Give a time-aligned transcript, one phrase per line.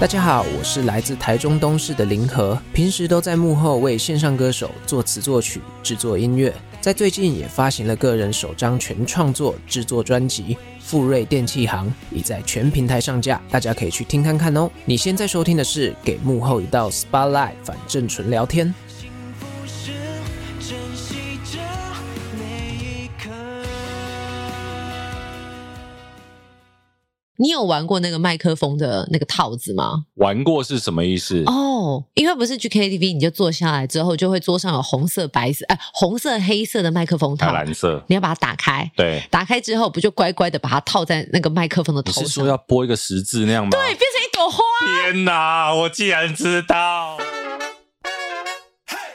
[0.00, 6.50] 大家好，我是来自台中东市的林和，平时都在幕后为线上歌手作词作曲、制作音乐，
[6.80, 14.70] 在最近也发行了个人首张全创作制作专辑《富瑞电器行》，已在全平台上架，大家可以去听看看哦。
[14.86, 18.74] 你现在收听的是《给幕后一道 Spotlight》，反正纯聊天。
[27.40, 30.04] 你有玩过那个麦克风的那个套子吗？
[30.14, 31.44] 玩过是什么意思？
[31.46, 38.90] 哦，oh, 因为不是去 KTV，你就坐下来之后，就会桌上有红色、白色，哎，红色、黑色的麦克风套，蓝色，你要把它打开。
[38.96, 42.24] 对，打开之后，不就乖乖的把它套在那个麦克风的头上？
[42.24, 43.70] 你是说要拨一个十字那样吗？
[43.70, 44.58] 对，变成一朵花。
[44.84, 47.18] 天哪，我竟然知道！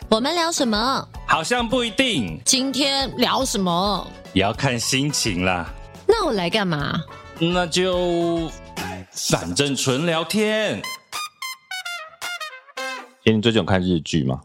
[0.08, 1.06] 我们聊什么？
[1.28, 2.40] 好像不一定。
[2.46, 4.08] 今天聊什么？
[4.32, 5.70] 也要看心情啦。
[6.08, 7.04] 那我来干嘛？
[7.40, 8.50] 那就
[9.12, 10.82] 反正纯聊天。
[13.26, 14.42] 欸，你最近有看日剧吗？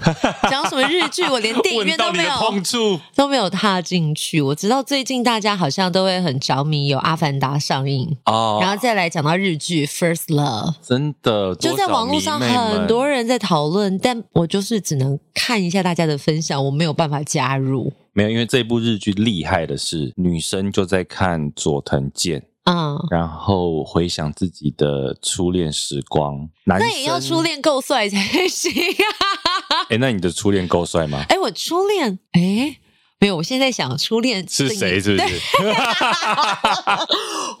[0.50, 1.24] 讲什么日剧？
[1.24, 4.40] 我连电影院都没有碰触，都没有踏进去。
[4.40, 17.92] 我知道最近大家好像都会很着迷，有《阿凡达》上映哦，然后再来讲到日剧《First Love》，真的就在网络上很多人在讨论，但我就是只能看一下大家的分享，我没有办法加入。
[18.12, 26.48] 没有，因为这部日剧厉害的是，女生就在看佐藤健，嗯，然后回想自己的初恋时光。
[26.64, 29.86] 男那也要初恋够帅才行啊！
[29.90, 31.24] 哎，那你的初恋够帅吗？
[31.28, 32.76] 哎，我初恋，哎，
[33.20, 35.00] 没有，我现在想初恋是谁？
[35.00, 35.40] 是不是？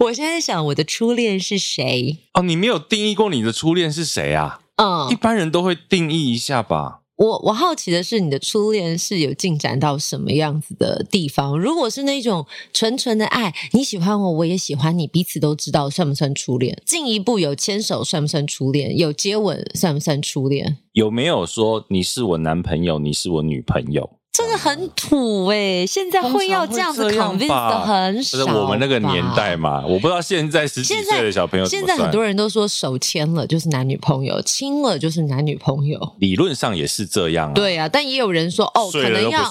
[0.00, 2.18] 我现在想我的初恋是谁？
[2.34, 4.60] 哦，你没有定义过你的初恋是谁啊？
[4.76, 6.99] 嗯，一般人都会定义一下吧。
[7.20, 11.58] 我我好奇的是，你的初恋是有进展到什么样子的地方？
[11.58, 16.80] 如果是那种纯纯的爱，你喜欢我，我也喜欢你，彼此都知道，算不算初恋？
[16.86, 18.96] 进一步有牵手，算不算初恋？
[18.96, 20.78] 有接吻，算不算初恋？
[20.92, 24.08] 有没有说你是我男朋友，你是我女朋友？
[24.32, 25.86] 真的很土哎、欸！
[25.86, 28.38] 现在会要这样子 convince 的很少。
[28.38, 31.80] 是我们那个年代嘛，我不知道现在十几岁的小朋友现。
[31.80, 36.14] 现在很多人都说手牵了就是男女朋友，亲了就是男女朋友。
[36.20, 37.54] 理论上也是这样啊。
[37.54, 39.50] 对啊，但也有人说哦，可能要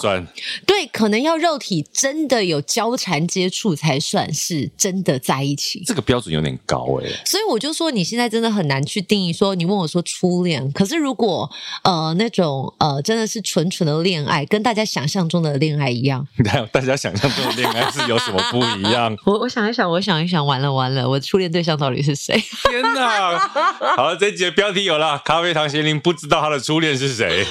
[0.66, 5.84] 对，可能要肉体真的有交缠接触才算是真的在一起。
[5.86, 7.22] 这个标准有点高哎、欸。
[7.26, 11.50] 所以我就说，你现在真的很难去定义说，你问我说初恋，可是如果
[11.84, 16.28] 呃那种呃真的是纯纯的恋爱，跟大家想象中的恋爱一样，
[16.72, 19.16] 大家想象中的恋爱是有什么不一样？
[19.26, 22.34] 我我想一想，我想一想，完了完了，我初恋对象到底是谁？
[22.70, 23.38] 天哪！
[23.98, 27.46] 好了，这一集的标题有了，咖啡糖咸灵不知道他的初恋是谁？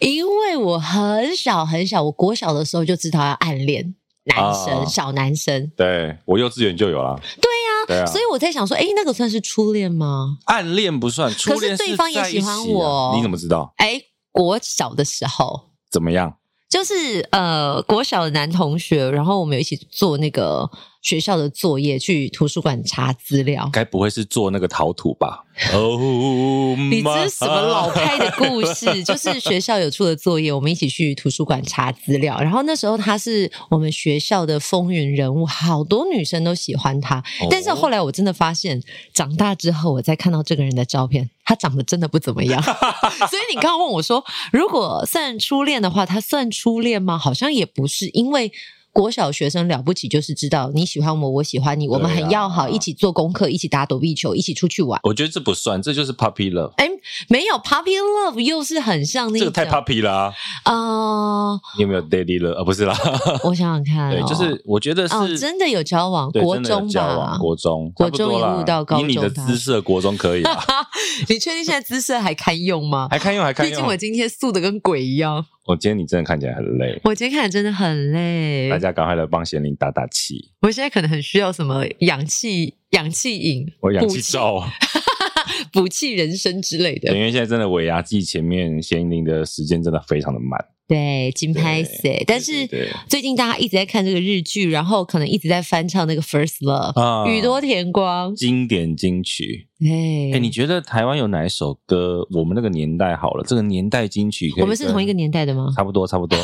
[0.00, 3.94] 因为我很小很小，我国小的时候就知道要暗恋
[4.24, 5.70] 男生，啊、小男生。
[5.76, 7.18] 对，我幼稚园就有了。
[7.40, 8.06] 对呀、啊，对啊。
[8.06, 10.38] 所以我在想说，哎，那个算是初恋吗？
[10.46, 13.72] 暗恋不算，初恋可是对方也喜欢我，你怎么知道？
[13.76, 14.00] 哎，
[14.32, 16.34] 国小的时候怎么样？
[16.76, 20.70] 就是呃，国小的男同学，然后我们有一起做那个
[21.06, 23.70] 学校的作业，去图书馆查资料。
[23.72, 25.44] 该不会是做那个陶土吧？
[25.72, 28.86] 哦， 你这是什么老派的故事？
[29.06, 32.36] 就是学校有出的作业，我们一起去图书馆查资料。
[32.40, 37.22] 然后那时候他是我们学校的风云人物，好多女生都喜欢他。
[37.48, 38.82] 但是后来我真的发现，
[39.14, 42.60] 长大之后我再看到这个人的照片，他长得真的不怎么样。
[43.30, 47.16] 所以你刚刚问我说，如果算初恋的话，他算初恋吗？
[47.16, 48.50] 好像也不是，因为。
[48.96, 54.98] 国小学生了不起，就是知道你喜欢我，我喜欢你，我们很要好，一起做功课，一起打躲避球，一起出去玩。
[55.02, 56.72] 我觉得这不算，这就是 puppy love。
[56.78, 56.88] 哎，
[57.28, 59.44] 没有 puppy love，又是很像那个。
[59.44, 60.32] 这个太 puppy 了啊！
[60.64, 62.54] 呃，你有没有 daddy love？
[62.58, 62.96] 啊，不是啦，
[63.44, 69.04] 我想想看，对，就是我觉得是真的有交往，国中吧，国中，国中一路到高中。
[69.04, 70.42] 以你的姿色，国中可以。
[71.28, 73.08] 你确定现在姿色还堪用吗？
[73.10, 73.70] 还堪用，还堪用。
[73.70, 75.44] 毕竟我今天素的跟鬼一样。
[75.66, 78.70] 我今天你真的看起来很累，我今天看起来真的很累。
[78.70, 80.52] 大家赶快来帮贤玲打打气。
[80.60, 84.62] 我现在可能很需要什么氧气、氧气饮、我氧气罩、
[85.72, 87.14] 补气人生之类的。
[87.14, 90.58] 因为现在真的尾牙季前面咸宁的时间真的非常的慢。
[90.88, 92.22] 对，金拍谢。
[92.28, 92.64] 但是
[93.08, 99.66] 最近大家一直在看这个日剧，然后可能一直在翻唱那个《First Love》啊，宇多田光经典金曲。
[99.80, 102.24] 哎，哎，你觉得台湾有哪一首歌？
[102.30, 105.72] 我们那个年代好了，这个年代金曲，我们是同一个年代的吗？
[105.76, 106.38] 差不多，差不多，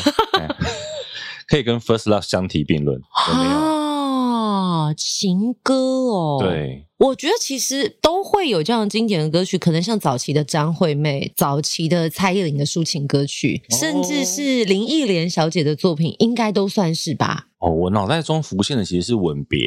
[1.47, 3.82] 可以跟《First Love》相提并论，有没有？
[4.93, 17.47] 啊，情歌哦，对，我觉得其实都会有这样经典的歌曲，可能像早期的张惠妹、早期的蔡依林的抒情歌曲，哦、甚至是林忆莲小姐的作品，应该都算是吧。
[17.59, 19.59] 哦，我脑袋中浮现的其实是《吻别》。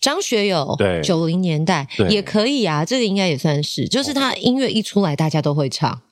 [0.00, 6.02] 张学友，对，九零年代也可以啊，这个应该也算是，就是他音乐一出来，大家都会唱。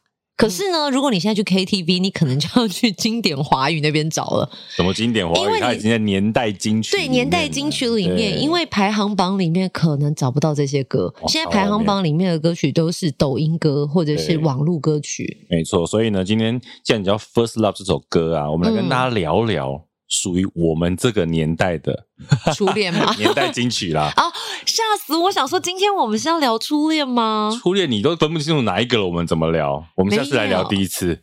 [0.40, 4.50] 可是呢，如果你现在去 KTV，你可能就要去经典华语那边找了。
[4.70, 5.60] 什么经典华语？
[5.60, 6.96] 它已经在年代金曲。
[6.96, 11.12] 对，年代金曲里面，因为排行榜里面可能找不到这些歌。
[11.28, 15.46] 现在排行榜里面的歌曲都是抖音歌或者是网络歌曲。
[15.50, 19.72] 没错，所以呢，今天既然你叫《First Love》这首歌啊，我们来跟大家聊聊。
[19.72, 22.06] 嗯属于我们这个年代的
[22.54, 23.12] 初恋吗？
[23.18, 24.12] 年代金曲啦！
[24.16, 24.24] 啊，
[24.66, 25.30] 吓死我！
[25.30, 27.50] 想说今天我们是要聊初恋吗？
[27.62, 29.84] 初恋你都分不清楚哪一个了，我们怎么聊？
[29.96, 31.20] 我们下次来聊第一次。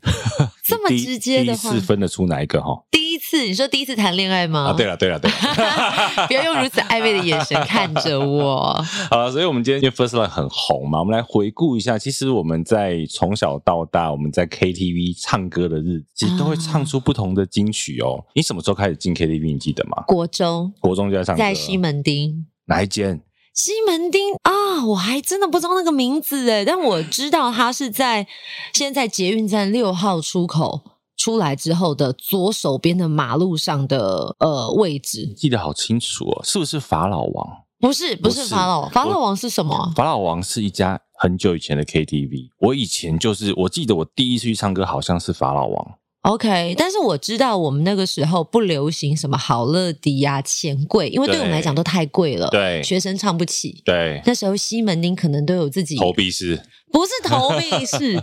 [0.63, 2.83] 这么直接的话，第一次分得出哪一个哈？
[2.91, 4.71] 第一次，你说第一次谈恋爱吗？
[4.71, 8.83] 啊，对了，对了，对了，不要用如此暧昧的眼神看着我。
[9.09, 18.25] 好了，所以我们今天因为 First Love 很红嘛，我们来回顾一下，其实我们在从小到大，我们在 KTV 唱歌的日子，其实都会唱出不同的金曲哦。
[18.35, 19.53] 你什么时候开始进 KTV？
[19.53, 20.03] 你记得吗？
[20.07, 23.21] 国中，国中就在唱歌，在西门町哪一间？
[23.53, 28.27] 西门町啊，我还真的不知道那个名字诶，但我知道它是在
[28.73, 30.81] 现在捷运站六号出口。
[31.19, 37.47] 出来之后的左手边的马路上的呃位置，记得好清楚哦，是不是法老王？
[37.79, 38.91] 不是，不是法老王。
[38.91, 39.91] 法老王是什么？
[39.95, 42.49] 法老王是一家很久以前的 KTV。
[42.59, 45.95] 我以前就是，我记得我第一次去唱歌好像是法老王。
[46.27, 53.81] OK，但是我知道我们那个时候不流行什么好乐迪呀、钱柜，因为对我们来讲都太贵了，对，学生唱不起。
[53.85, 56.61] 对，那时候西门町可能都有自己投币式。
[56.91, 58.21] 不是投币式，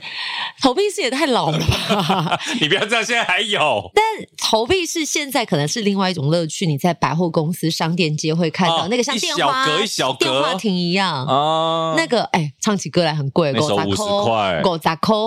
[0.62, 2.40] 投币式也太老了吧！
[2.60, 3.90] 你不要这样，现在还有。
[3.94, 4.04] 但
[4.38, 9.66] 投币式现在可能是另外一种乐趣，你在百货公司、商店街会看到那个像电话、
[10.18, 11.94] 电话亭一样啊。
[11.96, 14.62] 那个哎，唱起歌来很贵，五十块，五十块。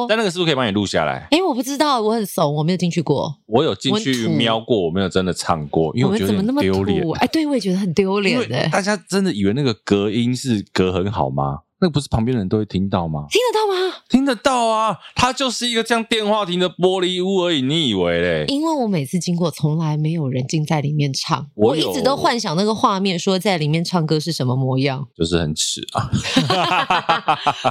[0.09, 1.27] 但那个是不是可以帮你录下来？
[1.31, 3.37] 哎，我不知道，我很怂，我没有进去过。
[3.45, 7.03] 我有进去瞄过，我没有真的唱过，因为我觉得很丢脸。
[7.19, 8.41] 哎，对，我也觉得很丢脸。
[8.51, 11.59] 哎，大家真的以为那个隔音是隔很好吗？
[11.79, 13.25] 那不是旁边的人都会听到吗？
[13.29, 13.95] 听得到吗？
[14.09, 14.97] 听得到啊！
[15.15, 18.45] 它就是一个像电话亭的玻璃屋而已，你以为嘞？
[18.47, 21.47] 因为我每次经过，从来没有人进在里面唱。
[21.53, 26.09] 我，我一直都幻想那个画面，说在里面唱歌是什么模样，就是很耻啊！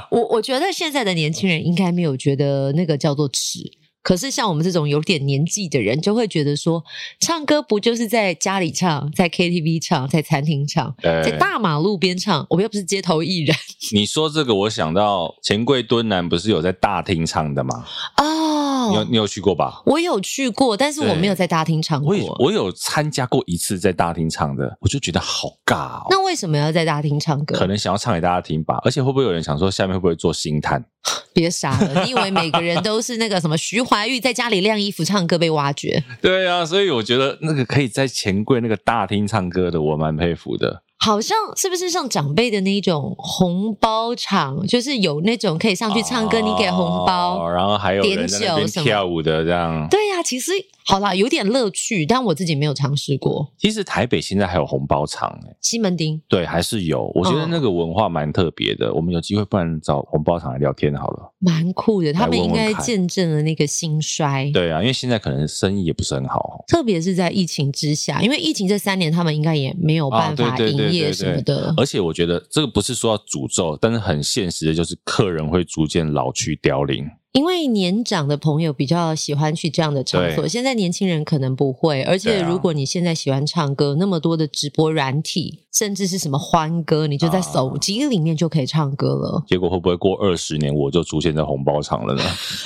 [0.11, 3.59] 我我觉得现在的年轻人应该没有觉得那个叫做耻。
[4.07, 6.81] 可是像我们这种有点年纪的人，就会觉得说，
[7.19, 12.47] 唱歌不就是在家里唱，在 KTV 唱，在餐厅唱，在大马路边唱？
[12.49, 13.53] 我们又不是街头艺人。
[13.91, 17.85] 你说这个，我想到钱柜敦南不是有在大厅唱的吗？
[18.15, 19.81] 哦，你有你有去过吧？
[19.85, 22.15] 我有去过，但是我没有在大厅唱过。
[22.15, 26.07] 我我有参加过一次在大厅唱的，我就觉得好尬哦。
[26.09, 27.57] 那为什么要在大厅唱歌？
[27.57, 28.79] 可能想要唱给大家听吧。
[28.85, 30.85] 而且会不会有人想说，下面会不会做星探？
[31.33, 36.03] 别傻了，你以为每个人都是那个什么徐怀钰在家里晾衣服唱歌被挖掘？
[36.21, 40.83] 对啊，所以我觉得那个可以在钱柜那个大厅唱歌的，我蛮佩服的。
[40.99, 49.87] 好像是不是像长辈的那种红包场，就是有那种可以上去唱歌，你给红包，哦、然后还有点酒跳舞的这样。
[49.89, 50.51] 对呀、啊，其实
[50.87, 53.51] 好啦，有点乐趣，但我自己没有尝试过。
[53.57, 57.11] 其实台北现在还有红包场诶，西门町对，还是有。
[57.13, 58.87] 我觉得那个文化蛮特别的。
[58.87, 61.33] 哦、我们有机会，不然找红包场来聊天好了。
[61.39, 64.49] 蛮酷的，他们应该见证了那个兴衰。
[64.53, 71.73] 对啊，因为现在可能生意也不是很好，特别是在疫情之下，因为疫情这三年，他们应该也没有办法营业什么的。
[71.75, 77.05] 而且我觉得这个不是说要诅咒，但是很现实的就是客人会逐渐老去凋零。
[77.33, 82.01] 因为年长的朋友比较喜欢去这样的场所，对现在年轻人可能不会。
[82.03, 89.43] 而且如果你现在喜欢唱歌，那么多的直播软体，甚至是什么欢歌，你就在手机里面就可以唱歌了。
[89.47, 92.23] 结果会不会过二十年我就出现在红包场了呢？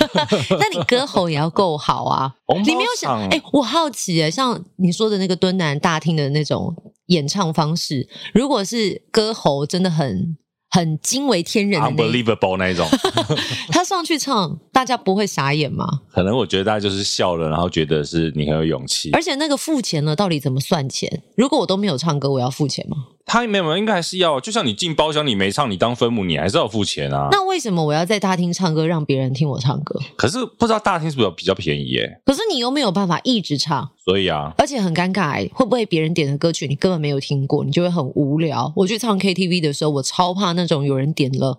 [0.58, 2.34] 那你歌喉也要够好啊！
[2.64, 3.20] 你没有想？
[3.28, 6.74] 哎、欸，我好奇哎，像你说的那个敦南大厅的那种
[7.06, 10.38] 演唱方式，如果是歌喉真的很。
[10.72, 12.88] 很惊为天人的，unbelievable 那一种。
[13.68, 15.86] 他上去唱，大家不会傻眼吗？
[16.10, 19.10] 可能我觉得大家就是笑了，然后觉得是你很有勇气。
[19.12, 21.22] 而且那个付钱呢，到底怎么算钱？
[21.36, 22.96] 如果我都没有唱歌，我要付钱吗？
[23.24, 24.40] 他没有，应该还是要。
[24.40, 27.28] 就像你进包厢，你没唱，你当分母，你还是要付钱啊。
[27.30, 29.98] 那为什么我要在大厅唱歌，让别人听我唱歌？
[30.16, 32.20] 可是不知道大厅是不是比较便宜耶？
[32.24, 38.72] 可是你又没有办法一直唱，所以啊，而且很尴尬，会不会别人点的歌曲你根本没有听过，你就会很无聊。
[38.76, 41.58] 我去唱 KTV 的时候，我超怕那种有人点了，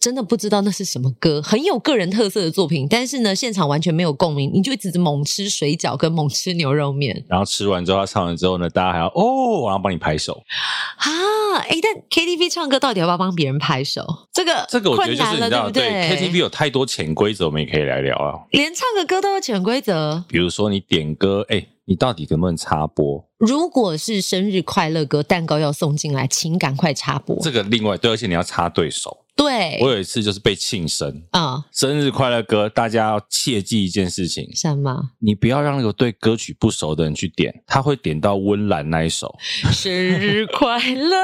[0.00, 10.42] 真的不知道那是什么歌，很有个人特色的作品，但是呢，现场完全没有共鸣，你就一直猛吃水饺跟猛吃牛肉面，然后吃完之后他唱完之后呢，大家还要哦，然后帮你拍手
[11.02, 11.78] 啊，哎。
[11.82, 14.06] 但 KTV 唱歌到底要不要帮别人拍手？
[14.32, 18.38] 这个这个我觉得就是你知道，对，对 KTV 有太多潜规则，我们也可以来聊啊。
[18.52, 23.24] 连唱个歌都有潜规则，比如说你点歌，哎，你到底能不能插播？
[23.38, 27.36] 如果是生日快乐歌，蛋糕要送进来，请赶快插播。
[27.40, 29.21] 这个另外对，而且你要插对手。
[29.34, 35.10] 对，我有一次就是被庆生啊，嗯、生日快乐歌，大家要切记一件事情，什么？
[35.18, 39.34] 你不要让那个对歌曲不熟的人去点，他会点到温岚那一首。
[39.72, 41.16] 生日快乐，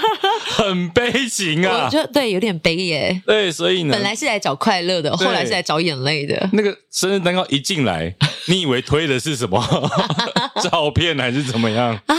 [0.56, 1.84] 很悲情啊！
[1.84, 3.22] 我觉得对，有点悲耶。
[3.26, 6.48] 对，所以呢，本来是来找快乐的，后来是来找眼泪的。
[6.52, 8.14] 那个生日蛋糕一进来，
[8.46, 9.62] 你以为推的是什么
[10.70, 12.16] 照片还是怎么样啊？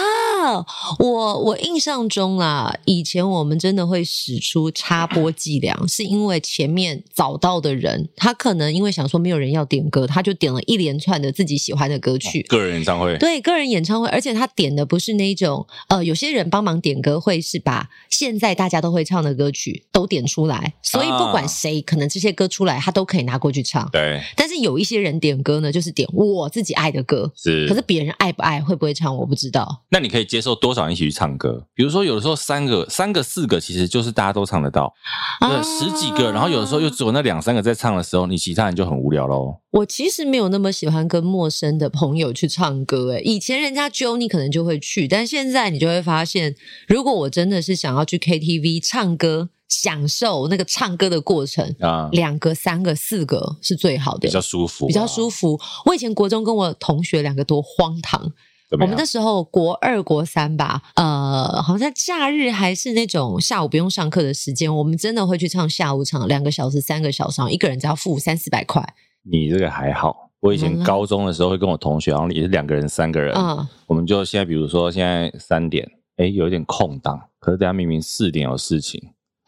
[0.99, 12.41] 我我印象中啦，以前我们真的会使出插播伎俩，是因为前面找到的人，他可能因为想说没有人要点歌，他就点了一连串的自己喜欢的歌曲。
[12.43, 23.87] 个人演唱会，对，个人演唱会，而且他点的不是那种呃，有些人帮忙点歌会是把现在大家都会唱的歌曲都点出来，所以不管谁，可能这些歌出来，他都可以拿过去唱。
[23.91, 29.83] 对，但是有一些人点歌呢，就是点我自己爱的歌，是，可是别人爱不爱，会不会唱，我不知道。
[29.89, 31.67] 那你可以接受多少人一起去唱歌？
[31.73, 34.93] 比如说，有的时候三个、三个、四个，其实就是大家都唱得到。
[35.41, 39.57] 对，啊、十几个，然后有的时候又只有那两三个在唱的时候，你其他人就很无聊喽。
[39.71, 46.55] 我其实没有那么喜欢跟陌生的朋友去唱歌，诶，以前人家揪你可能就会去，但现在你就会发现，
[46.87, 55.59] 如果我真的是想要去 KTV 唱歌，享受那个唱歌的过程啊，两个、三个、四个是最好的，比较舒服，比较舒服。
[55.87, 58.31] 我以前国中跟我同学两个多荒唐。
[58.71, 68.81] 我们那时候国二、国三吧，呃，好像假日还是那种下午不用上课的时间，我们真的会去唱下午场，两个小时、三个小时，一个人只要付三四百块。
[69.29, 75.85] 你这个还好，我以前高中的时候会跟我同学，然后也是两个人、三个人，嗯，我们就现在比如说现在三点，
[76.15, 79.01] 哎，有一点空档，可是大家明明四点有事情，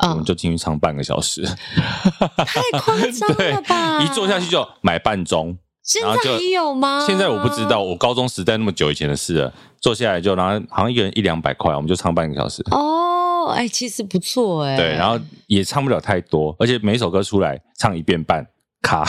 [0.03, 4.03] 嗯，我们就进去唱半个小时，太夸张了吧？
[4.03, 5.57] 一坐下去就买半钟。
[5.83, 7.05] 现在也有吗？
[7.05, 9.53] 现在我不知道，我高中时代那么久以前的事了。
[9.81, 12.63] 坐下来就，然后好像一个人一两百块，我们就唱半个小时。
[12.71, 14.77] 哦，哎，其实不错哎。
[14.77, 18.47] 对，然后也唱不了太多，而且每首歌出来唱一遍半
[18.81, 19.05] 卡。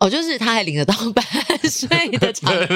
[0.00, 1.22] 哦，就是他还领得到版
[1.68, 2.74] 税的长度，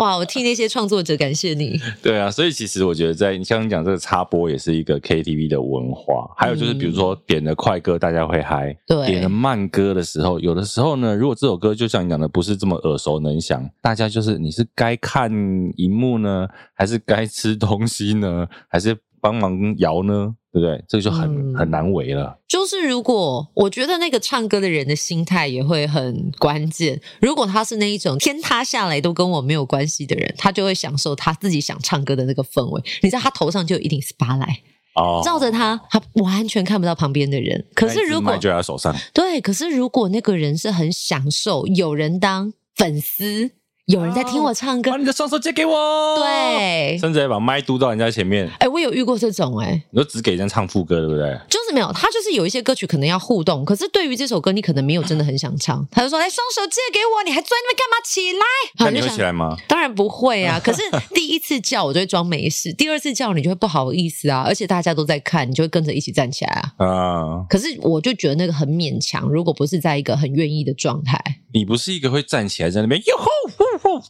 [0.00, 0.18] 哇！
[0.18, 1.80] 我替那些创作者感谢你。
[2.02, 6.30] 对啊，所以其实我觉得，在你像你讲这个插播，也是一个 KTV 的文化。
[6.36, 15.32] 还有就是，比如说点了快歌，大家会嗨；对，点了慢歌的时候，有的时候呢，如果这首歌就像你讲的，不是这么耳熟能详，大家就是你是该看
[15.76, 20.34] 荧幕呢，还是该吃东西呢，还是帮忙摇呢？
[20.52, 20.84] 对不对？
[20.88, 22.36] 这个就很、嗯、很难为了。
[22.48, 27.00] 就是如果我觉得那个唱歌的人的心态也会很关键。
[27.20, 32.82] 如果他是那一种天塌下来都跟我没有关系的人，他就会享受他自己想唱歌的那个氛围。
[33.02, 34.60] 你知道他头上就一定是巴莱
[34.96, 37.64] 哦，照着他，他完全看不到旁边的人。
[37.74, 43.52] 可是如果就在他手上，对，可是如果那个人是很享受有人当粉丝。
[43.90, 46.16] 有人在听我唱歌，把你的双手借给我。
[46.16, 48.46] 对，甚至还把麦嘟到人家前面。
[48.50, 51.36] 哎、欸，我有遇过这种哎、欸，你就只给人家唱副歌，对不对？
[51.48, 55.84] 就是没有，他就是有一些歌曲可能要互动，可是对于这首歌，你可能没有真的很想唱。
[55.90, 57.96] 他就说：“来，双手借给我，你还坐在那边干嘛？
[58.04, 58.44] 起来！”
[58.78, 59.56] 那你会起来吗？
[59.66, 60.60] 当然不会啊。
[60.62, 60.82] 可是
[61.12, 64.44] 第一次叫我就会装没事，第二次叫你就会不好意思啊。
[64.46, 66.86] 而且大家都在看，你就会跟着一起站起来啊。
[66.86, 67.44] 啊。
[67.50, 71.20] 可是我就觉得那个很勉强，如果不是在一个很愿意的状态，
[71.52, 73.26] 你不是一个会站起来在那边哟吼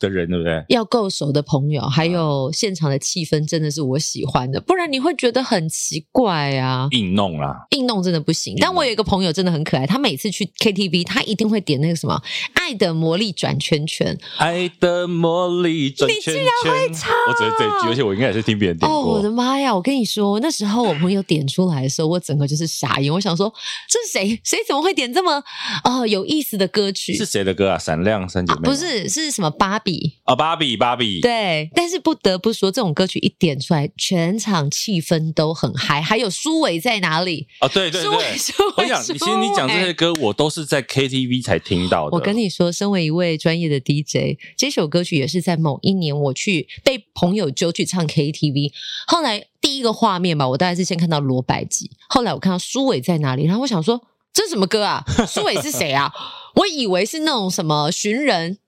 [0.01, 0.65] 的人，对不对？
[0.69, 6.89] 要够熟的朋友，还有现场的气氛，真的是我喜欢的，不然你会觉得很奇怪啊。
[6.91, 8.57] 硬弄啦，硬弄真的不行。
[8.61, 12.21] 但我有一个朋友真的很可爱，他每次去 KTV，他一定会点那个什么
[12.55, 14.17] 《爱的魔力转圈圈》。
[14.39, 17.13] 爱的魔力转圈圈，你居然会唱？
[17.29, 18.99] 我只是这一句，而且我应该也是听别人点过。
[18.99, 19.75] 哦，我的妈呀！
[19.75, 23.13] 我跟你说，那时候我朋友点出来的时候，我整个就是傻眼。
[23.13, 23.53] 我想说，
[23.89, 24.41] 这是谁？
[24.45, 25.43] 谁怎么会点这么
[25.85, 27.15] 哦有意思的歌曲？
[27.15, 27.79] 是谁的歌啊？
[27.79, 28.61] 闪亮三姐妹？
[28.63, 30.15] 不是，是什么芭比？
[30.25, 31.21] 啊，芭比，芭比。
[31.21, 36.03] 对，但是不得不说，这种歌曲一点出来，全场气氛都很嗨。
[36.03, 37.47] 还有苏伟在哪里？
[37.61, 42.17] 哦，对对对，我想，其实你讲这些歌，我都是在 KTV 才听到的。
[42.17, 48.73] 我跟你说，身为一位专业的 DJ，这首歌曲也是在某一年我去被朋友揪去唱 KTV。
[49.07, 55.05] 后来第一个画面吧，我大概是先看到罗百吉，后来我看到苏伟在哪里，然后我想说，这是什么歌啊？
[55.29, 56.13] 苏伟是谁啊？
[56.57, 58.59] 我以为是那种什么寻人，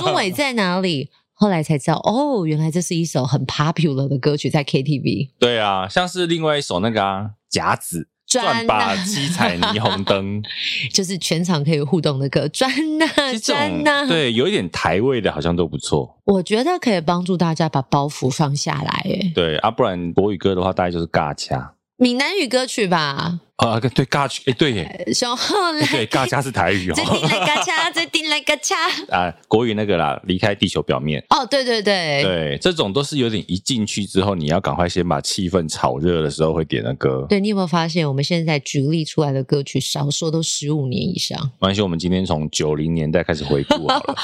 [0.00, 1.10] 书伟在哪里？
[1.34, 5.30] 后来才知道，哦，原来这是一首很 popular 的歌曲，在 KTV。
[5.40, 10.40] 对啊，像是另外一首那个啊，甲子转吧七彩霓虹灯，
[10.94, 13.06] 就是全场可以互动的歌，转呐
[13.42, 14.06] 转呐。
[14.06, 16.16] 对，有一点台味的，好像都不错。
[16.24, 19.02] 我觉得可以帮助大家把包袱放下来。
[19.04, 21.74] 哎，对啊，不然国语歌的话，大概就是尬掐。
[21.96, 23.40] 闽南语歌曲吧。
[23.62, 26.94] 啊，对，嘎去，哎，对耶，小后来，对，嘎掐是台语哦。
[26.94, 28.74] 最顶来嘎掐，最顶来嘎掐
[29.16, 31.24] 啊，国语那个啦，离开地球表面。
[31.30, 37.24] 哦，对对对，对，这种都是有点一进去之后，你要赶快先把气氛炒热的时候会点的歌。
[37.28, 41.38] 对，你有没有发现，我们现在举例出来的歌曲，少说都十五年以上。
[41.60, 44.16] 没关系，我们今天从九零年代开始回顾好了。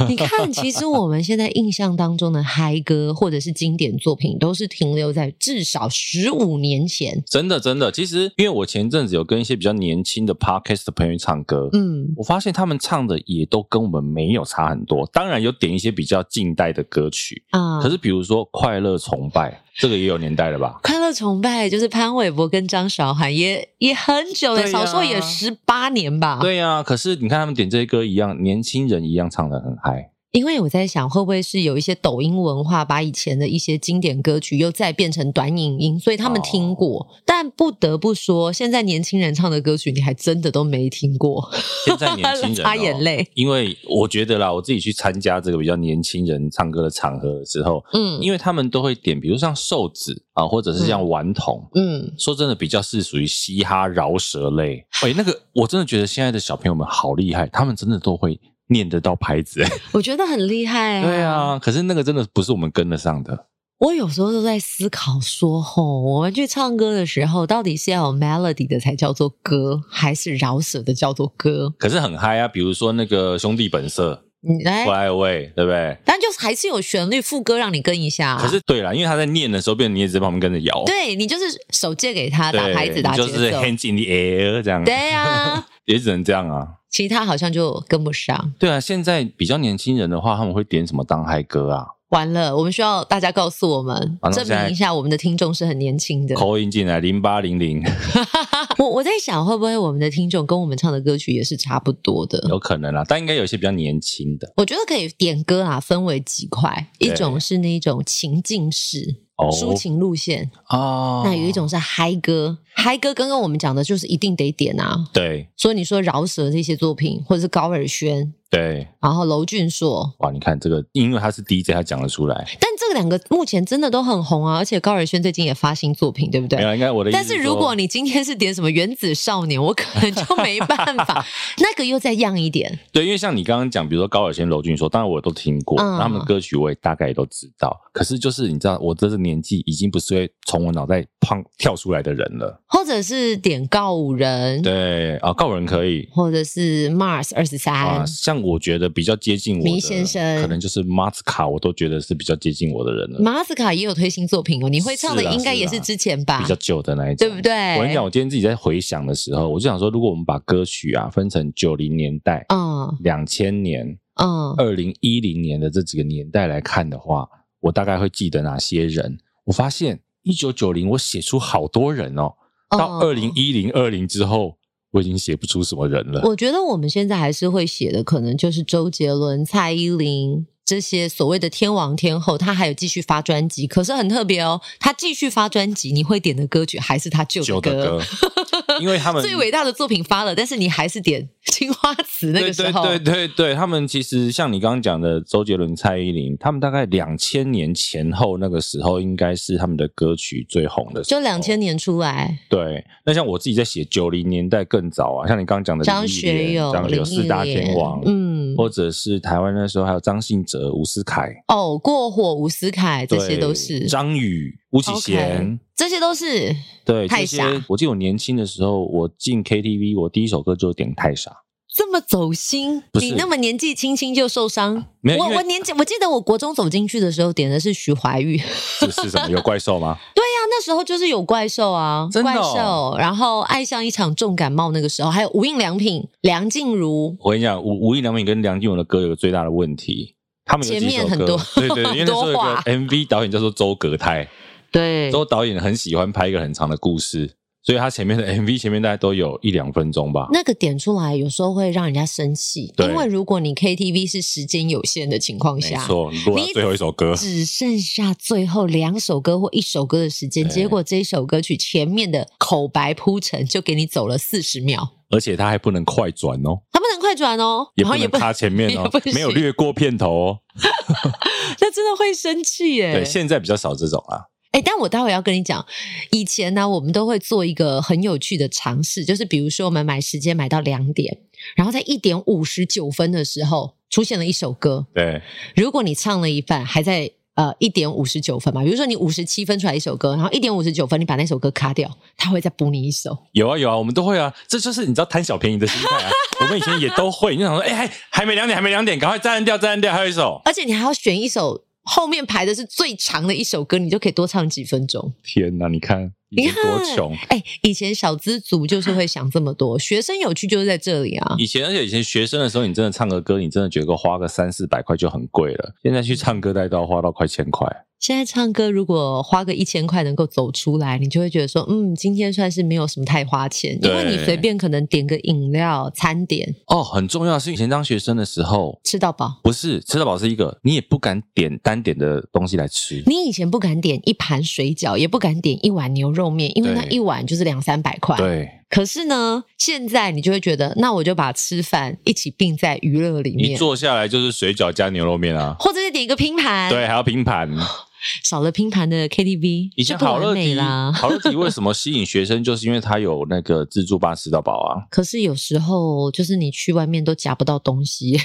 [0.08, 7.22] 你看，其实我们现在印象当中的嗨歌或者是经典作品，都是停留在至少十五年前。
[7.26, 15.08] 真的，真的，其实因为我前阵子有跟一些比较年轻的 podcast 的朋友唱歌，嗯，我发现他们唱的也都跟我们没有差很多。
[15.12, 20.80] 当然有点一些比较近代的歌曲啊，可是比如说《快乐崇拜》，这个也有年代了吧？
[20.82, 26.38] 快乐崇拜就是潘玮柏跟张韶涵，也也很久了，少说也十八年吧。
[26.40, 30.10] 对呀、啊，可是你看他们点这些歌一样，年轻人一样唱的很嗨。
[30.32, 37.00] 因为我在想，会不会是有一些抖音文化，把以前的一些经典歌曲又再变成短影音，所以他们听过。
[37.00, 41.50] 哦、但不得不说，现在年轻人唱的歌曲，你还真的都没听过。
[41.84, 54.86] 现在年轻人、哦、擦眼泪，因为我觉得啦，我自己去参加这个比较年轻人唱歌的场合的时候，嗯，因为他们都会点，比如像瘦子啊，或者是像顽童，嗯，说真的，比较是属于嘻哈饶舌类。
[55.02, 58.38] 哎，那个我真的觉得现在的小朋友们好厉害，他们真的都会。
[58.70, 59.62] 念得到牌子，
[59.92, 61.02] 我觉得很厉害啊。
[61.04, 63.46] 对啊，可是那个真的不是我们跟得上的。
[63.78, 71.72] 我有时候都在思考说，吼，我们去唱歌的时候，到底是要有 melody 的才叫做歌，还是饶舌的叫做歌？
[71.78, 75.96] 可是很嗨啊，比如说那个兄弟本色，你来 Fly Away，对不对？
[76.04, 78.38] 但就是还是有旋律副歌让你跟一下啊。
[78.40, 80.82] 可是对啦，因为他在念的时候，变成你也在旁边跟着摇。
[80.86, 84.84] 对，你就是手借给他打拍子，打节奏，就是 hands in the air 这样。
[84.84, 86.66] 对啊， 也只能这样啊。
[86.90, 88.52] 其他好像就跟不上。
[88.58, 91.86] 对啊，现在比较年轻人的话，他们会点什么当嗨歌啊？
[92.08, 96.34] 完了，我们需要大家告诉我们，证明一下我们的听众是很年轻的。
[96.34, 97.80] call in 进来零八零零。
[98.80, 102.42] 我我在想，会不会我们的听众跟我们唱的歌曲也是差不多的？
[102.48, 104.50] 有可能啦，但应该有些比较年轻的。
[104.56, 109.16] 我觉得可以点歌啊，分为几块，一种是那种情境式。
[109.52, 115.08] 抒情路线哦，那有一种是嗨歌，嗨歌刚刚我们讲的就是一定得点啊。
[115.14, 122.44] 对，所以你说饶舌这些作品，或者是高尔宣，对，然后娄俊硕，哇，你看这个，因为他是 DJ，他讲得出来。
[122.60, 126.58] 但这两个目前真的都很红啊，而且高尔宣最近也发新作品，对不对？
[126.58, 127.16] 没有，应该我的意思。
[127.16, 131.24] 但是如果你今天是点什么原子少年，我可能就没办法，
[131.62, 132.76] 那个又再样一点。
[132.90, 137.80] 对，因为像你刚刚讲，比如说高尔宣、娄俊硕，当然我都听过，嗯、他们的歌曲我也大概也都知道。
[137.92, 142.60] 可是就是你知道，我这个年纪已经不是会从我脑袋砰跳出来的人了。
[142.66, 153.20] 或者是点告五人，对啊，告五人可以，或者是 Mars 二十三，像我觉得比较接近我的迷先生，可能就是马斯卡，我都觉得是比较接近我的人了。
[153.20, 156.40] 马斯卡也有推新作品哦，你会唱的应该也是之前吧？
[156.40, 157.74] 比较旧的那一种，对不对？
[157.76, 167.28] 我跟你讲，我今天自己在回想的时候，我就想说，如果我们把歌曲啊分成九零年代、嗯，两千年、嗯，二零一零年的这几个年代来看的话，
[167.60, 169.18] 我大概会记得哪些人？
[169.44, 172.32] 我发现一九九零我写出好多人哦，
[172.70, 174.56] 到二零一零二零之后，
[174.92, 176.22] 我已经写不出什么人了。
[176.24, 180.46] 我觉得我们现在还是会写的，可能就是周杰伦、蔡依林。
[180.70, 188.02] 这些所谓的天王天后，他还有继续发专辑，可是很特别哦，他继续发专辑，你会点的歌曲还是他旧的歌，的歌
[188.80, 202.38] 因为他们最伟大的作品发了，但是你还是点青花瓷那个时候，对对对他们其实像你刚刚讲的周杰伦、蔡依林，他们大概两千年前后那个时候，应该是他们的歌曲最红的时候，就两千年出来。
[202.48, 217.08] 对，那像我自己在写九零年代更早啊，像你刚刚讲的张学友、张学友四大天王，嗯，或者是台湾那时候还有张信哲、伍思凯，哦，过火、伍思凯，这些都是张宇、吴启贤这些都是对。
[217.08, 221.34] 太傻，我记得我年轻的时候，我进 KTV，我第一首歌就点太傻。
[221.72, 224.86] 这么走心，你那么年纪轻轻就受伤？
[225.00, 228.42] 没有，我我年纪，我记得我国中走进去的时候点的是徐怀钰。
[228.80, 229.30] 这是什么？
[229.30, 229.96] 有怪兽吗？
[230.14, 232.96] 对呀、啊，那时候就是有怪兽啊，哦、怪兽。
[232.98, 237.16] 然后爱上一场重感冒，那个时候还有无印良品、梁静茹。
[237.20, 244.28] 我跟你讲，无无印良品跟梁静茹的歌有个最大的问题，他们前面很多，对对， 因为那时候有个 MV 导演叫做周格泰，
[244.72, 247.36] 对，周导演很喜欢拍一个很长的故事。
[247.62, 250.26] 所以他前面的 MV 前面大概都有一两分钟吧。
[250.32, 270.38] 那个点出来有时候会让人家生气，因为如果你 KTV 是时间有限的情况下，没错，你最后一首歌，只剩下最后两首歌或一首歌的时间，结果这一首歌曲前面的口白铺陈就给你走了四十秒，而且它还不能快转哦，它不能快转哦，然后也不插前面哦， 没有略过片头哦，
[271.60, 272.94] 那真的会生气耶。
[272.94, 274.24] 对，现在比较少这种啊。
[274.52, 275.64] 哎，但我待会要跟你讲，
[276.10, 281.18] 以前呢，我们都会做一个很有趣的尝试，就是比如说我们买时间买到两点，
[281.54, 284.86] 然后在一点五十九分的时候出现了一首歌。
[284.92, 285.22] 对，
[285.54, 293.16] 如果你唱了一半，还在呃一点五十九分嘛，比如说你五十七分出来一首歌，然后一点五十九分你把那首歌卡掉，他会再补你一首。
[293.30, 296.10] 有啊有啊，我们都会啊，这就是你知道贪小便宜的心态啊。
[296.40, 301.66] 我们以前也都会，你想说，哎，还还没两点，还没两点，赶快再按掉，再按掉，还有一首，而且你还要选一首。
[301.82, 305.12] 后面排的是最长的一首歌，你就可以多唱几分钟。
[305.24, 307.14] 天哪，你看，你看多穷！
[307.28, 311.34] 哎、欸，以前小资族就是会想这么多，学生有趣就是在这里啊。
[311.38, 315.74] 以前，而且以前学生的时候，你真的唱个歌，你真的觉得花个三四百块就很贵了。
[315.82, 317.66] 现在去唱歌，大概都要花到快千块。
[318.00, 326.54] 现在唱歌，如果花个一千块能够走出来，你就会觉得说，嗯，今天算是没有什么太花钱，因为你随便可能点个饮料、餐点。
[326.68, 333.02] 哦，很重要是以前当学生的时候吃到饱，不是吃到饱是一个，你也不敢点单点的东西来吃。
[333.04, 338.16] 你以前不敢点一盘水饺，也不敢点一碗牛肉面，因为那一碗就是两三百块。
[338.16, 338.48] 对。
[338.70, 343.50] 可是呢，现在你就会觉得，那我就把吃饭一起并在娱乐里面。
[343.50, 346.70] 一坐下来就是水饺加牛肉面啊，或者是点一个拼盘。
[346.70, 347.50] 对，还要拼盘。
[348.24, 350.92] 少了拼盘的 KTV，以前好乐迪啦。
[350.96, 352.42] 好乐迪为什么吸引学生？
[352.42, 354.86] 就是因为它有那个自助吧吃到饱啊。
[354.90, 358.18] 可是有时候就是你去外面都夹不到东西，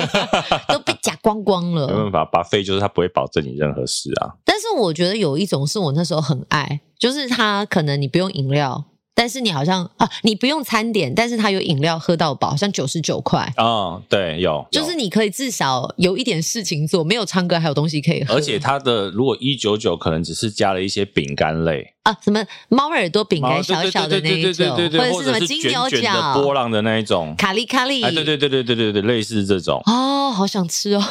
[0.68, 1.86] 都被夹光光了。
[1.88, 4.34] 没办法，buffet 就是它不会保证你任何事啊。
[4.44, 8.84] 但是我觉得有一种是我那时候很爱，就是它可能你不用饮料。
[9.20, 13.46] 但是你好像啊，你不用餐点，但是它有饮料喝到饱，好像九十九块。
[13.58, 18.34] 哦，对，有，就是你可以至少有一点事情做，没有唱歌还有东西可以喝。
[18.34, 21.86] 而且它的如果一九九，可能只是加了一些饼干类。
[22.04, 29.82] 啊，什么猫耳朵饼干小小的那一种，或者是什么金牛角波浪的那一种，卡利卡利，哎，对对对对对对对，类似这种。
[29.84, 31.02] 哦，好想吃哦，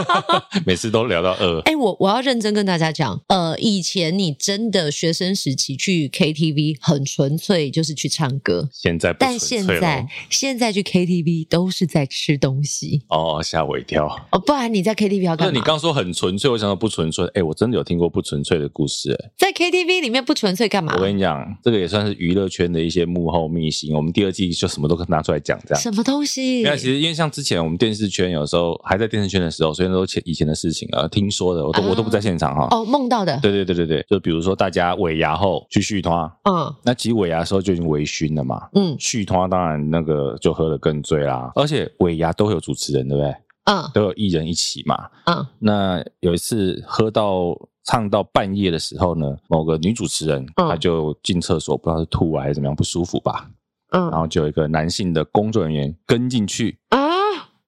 [0.66, 1.60] 每次都聊到饿。
[1.64, 8.68] 哎，我我要认真跟大家讲，呃，以前你真的学生时期去 KTV 很纯粹，就是去唱歌。
[8.72, 9.18] 现在不。
[9.20, 13.02] 但现在现在去 KTV 都是在吃东西。
[13.08, 14.06] 哦，吓我一跳。
[14.32, 15.52] 哦，不然你在 KTV 要干嘛？
[15.52, 17.24] 那你刚说很纯粹，我想到不纯粹。
[17.34, 19.12] 哎，我真的有听过不纯粹的故事。
[19.12, 20.16] 哎，在 KTV 里面。
[20.26, 20.92] 不纯粹干嘛？
[20.96, 23.94] 我跟你讲，这个也算是娱乐圈的一些幕后秘辛。
[23.94, 25.80] 我们第二季就什么都拿出来讲，这样。
[25.80, 26.62] 什么东西？
[26.62, 32.66] 因为其实因为像之前我们电视圈有时候还在电视圈的时候，所以都前以前的事情啊，听说的，我都、啊、我都不在现场哈。
[32.70, 33.38] 哦，梦到的。
[33.40, 43.34] 对对对对对，就比如说大家尾牙后去续摊，嗯，那其实尾牙的时候就已经微醺了嘛，嗯，续摊当然那个就喝得更醉啦，而且尾牙都会有主持人，对不对？
[43.64, 47.56] 嗯，都有艺人一起嘛，嗯，那有一次喝到。
[47.88, 53.48] 唱到半夜的时候呢，某个女主持人她就进厕所，不知道是吐还是怎么样不舒服吧。
[53.92, 56.98] 嗯，然后就有一个男性的工作人员跟进去啊，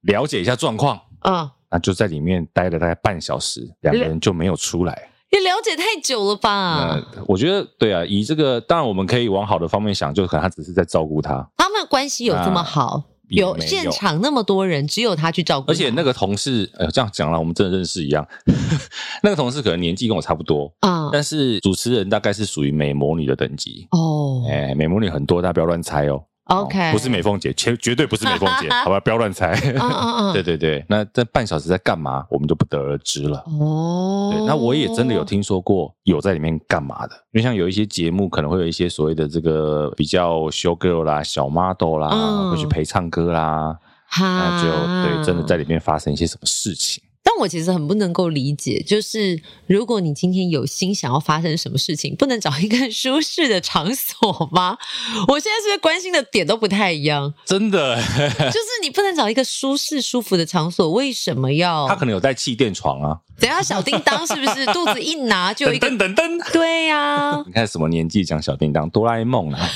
[0.01, 1.01] 了解一下状况。
[1.21, 5.09] 嗯，那就在里面待了大概半小时，两个人就没有出来。
[5.31, 6.95] 你了解太久了吧？
[6.95, 11.47] 嗯，我觉得对啊，以这个当然我们可以往好的方面想，就可能他只是在照顾他。
[11.57, 13.03] 他们关系有这么好？
[13.29, 15.71] 有，有现场那么多人，只有他去照顾。
[15.71, 18.27] 而且那个同事，呃，这样讲了，我们真的认识一样。
[19.23, 24.47] 那个同事可能年纪跟我差不多啊，嗯、但是主持人大概是属于美魔女的等级哦。
[24.49, 26.25] 哎，美魔女很多，大家不要乱猜哦。
[26.49, 29.55] OK，不是美凤姐，绝绝对不是美凤姐， 好吧，不要乱猜。
[30.33, 33.45] 对对对，那这半小时在干嘛，我们就不得而知了。
[33.61, 43.77] 哦，对，那我也真的有听说过有在里面干嘛的，因为像有一些节目可能会有一些所谓的这个比较 show girl 啦、小 model 啦，会去陪唱歌啦，
[44.19, 44.69] 那就
[45.07, 47.03] 对，真的在里面发生一些什么事情。
[47.39, 54.77] 但我其实很不能够理解，就是如果你今天有心想要发生什么事情，不能找一个舒适的场所吗？
[55.29, 57.33] 我现在是不是关心的点都不太一样？
[57.45, 61.87] 真的， 就是你不能找一个舒适舒服的场所，为什么要？
[61.87, 63.21] 他可能有带气垫床啊。
[63.39, 66.53] 等下小叮当是不是 肚子一拿就有一个噔噔噔？
[66.53, 68.91] 对呀、啊，你看什么年纪讲小叮当？
[68.91, 69.71] 哆啦 A 梦啊！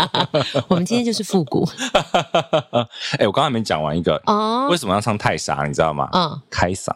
[0.68, 1.68] 我们今天就是复古。
[3.12, 5.64] 哎、欸，我刚才没讲完一个哦，为什么要唱太傻？
[5.66, 6.08] 你知道吗？
[6.12, 6.90] 嗯，开嗓。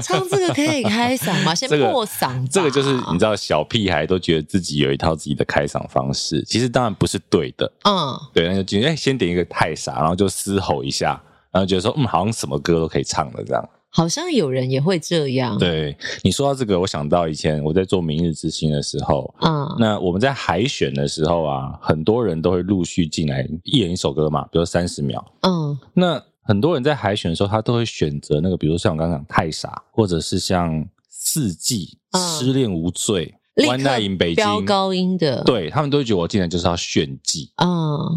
[0.00, 1.52] 唱这个可以开嗓吗？
[1.56, 2.70] 先破嗓、这个。
[2.70, 7.70] 这个就是你知道，小屁孩都觉得自己有一套自己的开嗓方式，其实当然不是对的。
[7.84, 13.68] 嗯，对，那就觉得哎，先点一个太傻，然后就嘶吼一下，然后觉得说嗯，好像什么歌都可以唱的这样。
[13.96, 15.56] 好像有人也会这样。
[15.56, 30.74] 对，你说到这个，我想到以前我在做《明日之星》的时候，嗯，那我们在海选的时候啊，很多人都会陆续进来，一人一首歌嘛，比如三十秒，嗯，那很多人在海选的时候，他都会选择那个，比如像我刚刚讲《太傻》，或者是像
[31.08, 33.32] 《四季》嗯，《失恋无罪》，
[33.72, 37.52] 《One Night in 北京》飙高音的，对，他们都会觉得我进来就是要炫技。
[37.62, 37.68] 嗯，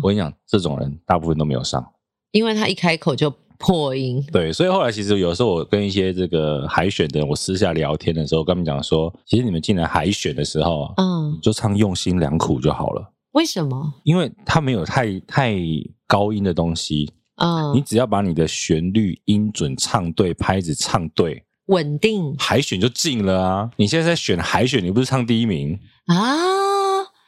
[0.02, 1.86] 我跟你讲，这种人大部分都没有上，
[2.32, 3.32] 因为他一开口就。
[3.58, 4.24] 破音。
[4.32, 13.14] 对，所以后来其实有时候我跟一些这个海选的人，我私下聊天的时候，跟他们讲说，其实你们进来海选的时候，嗯，就唱用心良苦就好了。
[13.34, 13.94] 为什么？
[14.04, 15.56] 因为它没有太太
[16.08, 23.70] 高音的东西，嗯，你只要把你的旋律音准唱对，拍子唱对，稳定，海选就进了啊！
[23.78, 26.77] 你现在在选海选，你不是唱第一名啊？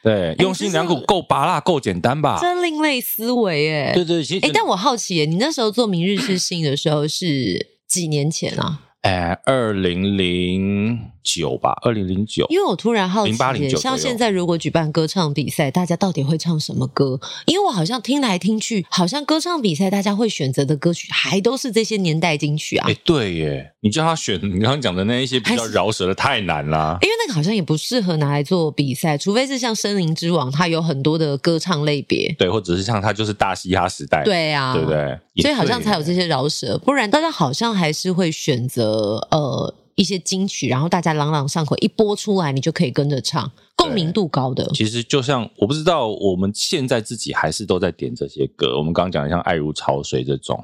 [0.02, 2.38] 对，用心良苦够拔辣，够简单吧？
[2.40, 3.92] 真另类思维哎！
[3.92, 8.80] 对对，其实哎，但我好奇，你那时候做明日之星的时候是几年前啊？
[9.02, 12.46] 哎，二零零九吧，二零零九。
[12.48, 17.18] 因为我突然好奇，零八零九，像现在如果举办歌唱比赛，大家到底会唱什么歌？
[17.46, 22.88] 因为我好像听来听去，好像歌唱比赛大家会选择的歌曲还都是这些年代金曲啊。
[22.88, 26.98] 哎，对耶，你叫他选你刚刚讲的那一些比较饶舌的，太难了。
[27.02, 32.34] 因为那个好像也不适合拿来做比赛，除非是像《森林之王》，它有很多的歌唱类别。
[32.38, 34.24] 对，或者是像它就是大嘻哈时代。
[34.24, 35.18] 对啊，对不对？
[35.42, 39.74] 所以好像才有这些饶舌，不然大家好像还是会选择呃。
[40.00, 44.66] 一些金曲，然后大家朗朗上口，一播出来你就可以跟着唱，共鸣度高的。
[44.72, 48.78] 其实就像我不知道，我们现在自己还是都在点这些歌。
[48.78, 50.56] 我们刚刚讲的像《爱如潮水》这种，《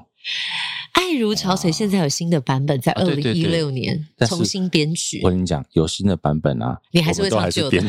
[1.17, 5.23] 爱如潮水》现在有新的版本，在二零一六年重新编曲。
[5.25, 7.79] 我跟你讲，有新的版本啊，你还是会唱旧的。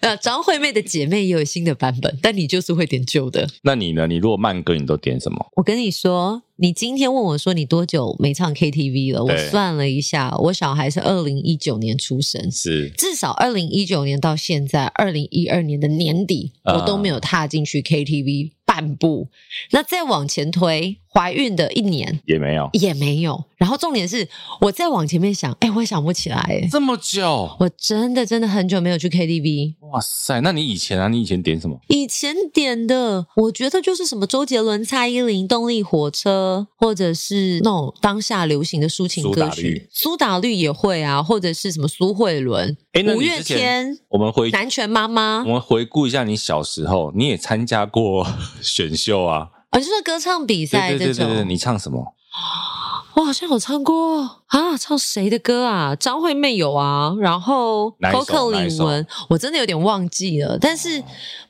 [0.00, 3.48] 呃，张惠妹的姐妹也有新的版本，但你就是会点旧的。
[3.62, 4.06] 那你呢？
[4.06, 5.46] 你如果慢歌，你都点什么？
[5.56, 6.42] 我跟你说。
[6.60, 9.22] 你今天问我说你多久没唱 KTV 了？
[9.22, 18.50] 我算了一下，我小孩是二零一九年出生，是至少二零一九年到现在二零一二年的年底，我都没有踏进去 KTV。
[18.78, 19.28] 半步，
[19.72, 23.44] 那再往前推，怀孕的一年也没有，也没有。
[23.56, 24.28] 然后重点是，
[24.60, 29.74] 我再往前面想，哎，我也想不起来，哎，这么久，我真的真的很久没有去 KTV。
[29.90, 31.76] 哇塞，那你以前啊，你以前点什么？
[31.88, 42.76] 以前点的，我觉得就是什么周杰伦、蔡依林、动力火车，或者是那种当下流行的抒情歌曲，苏打绿，苏打绿也会啊，或者是什么苏慧伦、
[43.16, 43.98] 五月天。
[44.10, 48.26] 我们回南拳妈妈，我们回顾一下你小时候，你也参加过。
[48.60, 51.06] 选秀啊，哦，就是歌唱比赛这种。
[51.06, 52.14] 对对对对，你唱什么？
[53.14, 55.96] 我好像有唱过啊，唱谁的歌啊？
[55.96, 60.56] 张惠妹有啊，然后 Coco 李玟，我真的有点忘记了。
[60.58, 61.02] 但是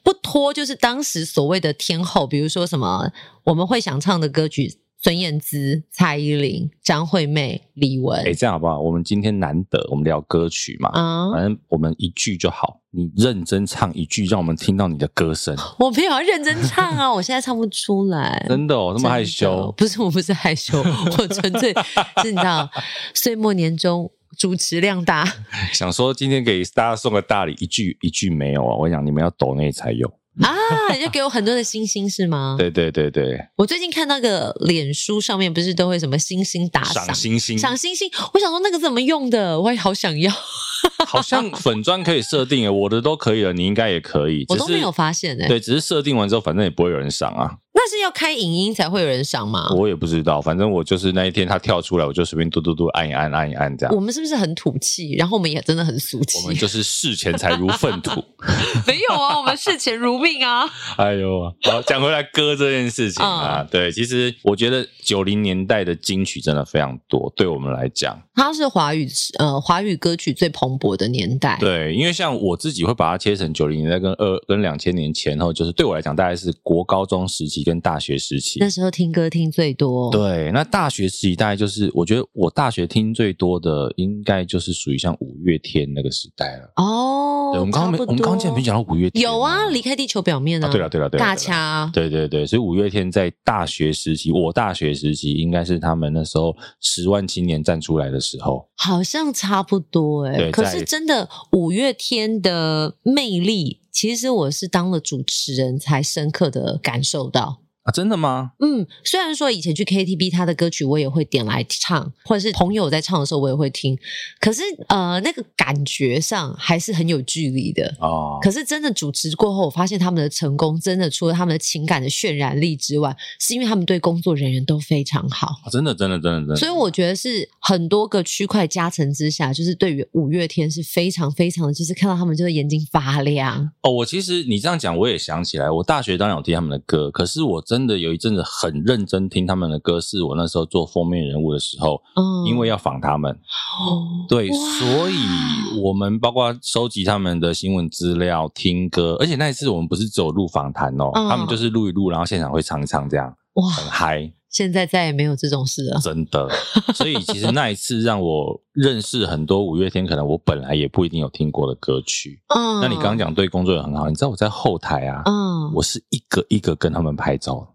[0.03, 3.11] 不脱就是当时所谓的天后，比如说什么
[3.45, 4.81] 我们会想唱的歌曲。
[5.01, 8.81] 孙燕姿、蔡依林、张惠妹、李玟，哎，这样好不好？
[8.81, 15.57] 我们今天难得，我们聊歌曲嘛，嗯，反正我们一句就好，你认真唱一句，让我们听到你的歌声。
[15.79, 19.73] 我没有要认真唱啊， 我现在唱不出来，真的哦，那么害羞？
[19.77, 21.73] 不是，我不是害羞，我纯粹
[22.23, 22.69] 是你知道，
[23.15, 25.25] 岁末年终主持量大，
[25.73, 30.13] 想说今天给大家送个大礼，一句一句没有啊，我想你们要抖内才有。
[30.43, 30.55] 啊！
[31.01, 32.57] 就给我很多的星星是吗？
[32.59, 39.61] 对对对对，我最近看那个脸书上面不是都会什么星星打赏星星赏星星，我想说那个怎么用的？
[39.61, 40.33] 我也好想要。
[41.09, 44.45] 好像粉砖可以设定诶，我的都可以了，你应该也可以。
[44.49, 45.49] 我都没有发现诶。
[45.49, 47.51] 对，只是设定完之后，反正也不会有人赏啊。
[47.81, 49.73] 那是要开影音才会有人赏吗？
[49.73, 53.95] 我也不知道，反正我就是那一天他跳出来，我就随便嘟嘟嘟按一按，按一按这样。
[53.95, 55.15] 我们是不是很土气？
[55.15, 56.41] 然后我们也真的很俗气。
[56.43, 58.21] 我们就是视钱财如粪土。
[58.85, 60.69] 没有啊，我们视钱如命啊。
[60.99, 71.57] 哎呦，好，讲回来歌这件事情啊，嗯、对，其实我觉得九零年代的金曲真的非常多，对我们来讲，它是华语呃华语歌曲最蓬勃的年代。
[71.61, 77.68] 对，因为像我自己会把它切成九零年代跟二跟两千年前后，就是对我来讲大概是国高中时期。
[77.69, 80.11] 跟大学时期，那时候听歌听最多。
[80.11, 86.73] 对，那大学时期大概就是，我觉得我大学听最多的，应该就是属于像五月天那个时代了。
[86.77, 89.23] 哦，对，我们刚刚没，我们刚刚竟然没讲到五月天。
[89.23, 90.69] 有啊，离开地球表面啊。
[90.69, 91.91] 对了，对了，对了，大掐。
[91.93, 100.51] 对对对，所以五月天在大学时期，我大学时期应该是他们那时候十万青年站出来的时候，好像差不多哎、欸。
[100.51, 103.81] 可是真的五月天的魅力。
[104.01, 107.65] 其实我是当了主持人才深刻的感受到。
[107.89, 108.53] 啊，真的吗？
[108.59, 113.99] 嗯，虽然说以前去 KTV，他的歌曲我也会点来唱，或者是朋友在唱的时候我也会听，
[114.41, 118.39] 可是呃，那个感觉上还是很有距离的哦。
[118.43, 125.47] 可是真的主持过后，我发现他们的成功，真的除了他们的情感的渲染力之外，是因为他们对工作人员都非常好。
[125.65, 126.57] 啊，真的，真的，真的，真的。
[126.57, 133.71] 所以我觉得是很多个区块加成之下，就是对于五月天是非常非常的，就是看到他们就是眼睛发亮。
[133.81, 137.78] 哦，我其实你这样讲，我也想起来，我大学当然有听他们的歌，可是我真。
[137.79, 153.33] 真的有一阵子很认真听他们的歌，是我那时候做封面人物的时候，嗯，因为要访他们，哦，对，所以我们包括收集他们的新闻资料、听歌，而且那一次我们不是只有录访谈哦，嗯，他们就是录一录，然后现场会唱一唱这样。
[153.53, 154.33] 哇，很嗨。
[154.51, 156.49] 现在再也没有这种事了，真的。
[156.95, 162.41] 所以其实那一次让我认识很多五月天，可能我本来也不一定有听过的歌曲。
[162.49, 167.75] 嗯，那你刚刚讲对工作人很好，你知道我在后台啊，嗯，我是一个一个跟他们拍照。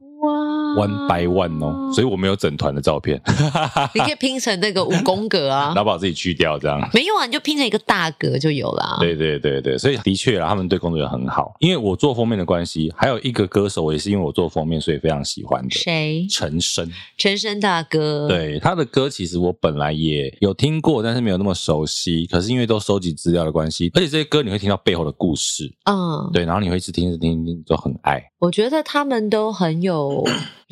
[0.76, 3.22] One by one 哦，所以我没有整团的照片。
[3.94, 8.98] 你可以拼成那个五宫格啊， 然后把自己去掉，这样没用啊，你就拼成一个大格就有了。
[9.00, 11.56] 对对对对，所以的确啊，他们对工作人员很好。
[11.60, 15.70] 因为我做封面的关系，还有一个歌手我也是因为我做封面，所以非常喜欢的。
[15.70, 16.26] 谁？
[16.30, 16.90] 陈升。
[17.18, 18.28] 陈升大哥。
[18.28, 22.26] 对，他的歌，其实我本来也有听过，但是没有那么熟悉。
[22.26, 25.72] 可是因为都收集资料的关系，而且这些歌你会听到背后的故事。
[25.86, 28.24] 嗯，对，然后你会一直听着听听，就很爱。
[28.40, 30.24] 我觉得他们都很有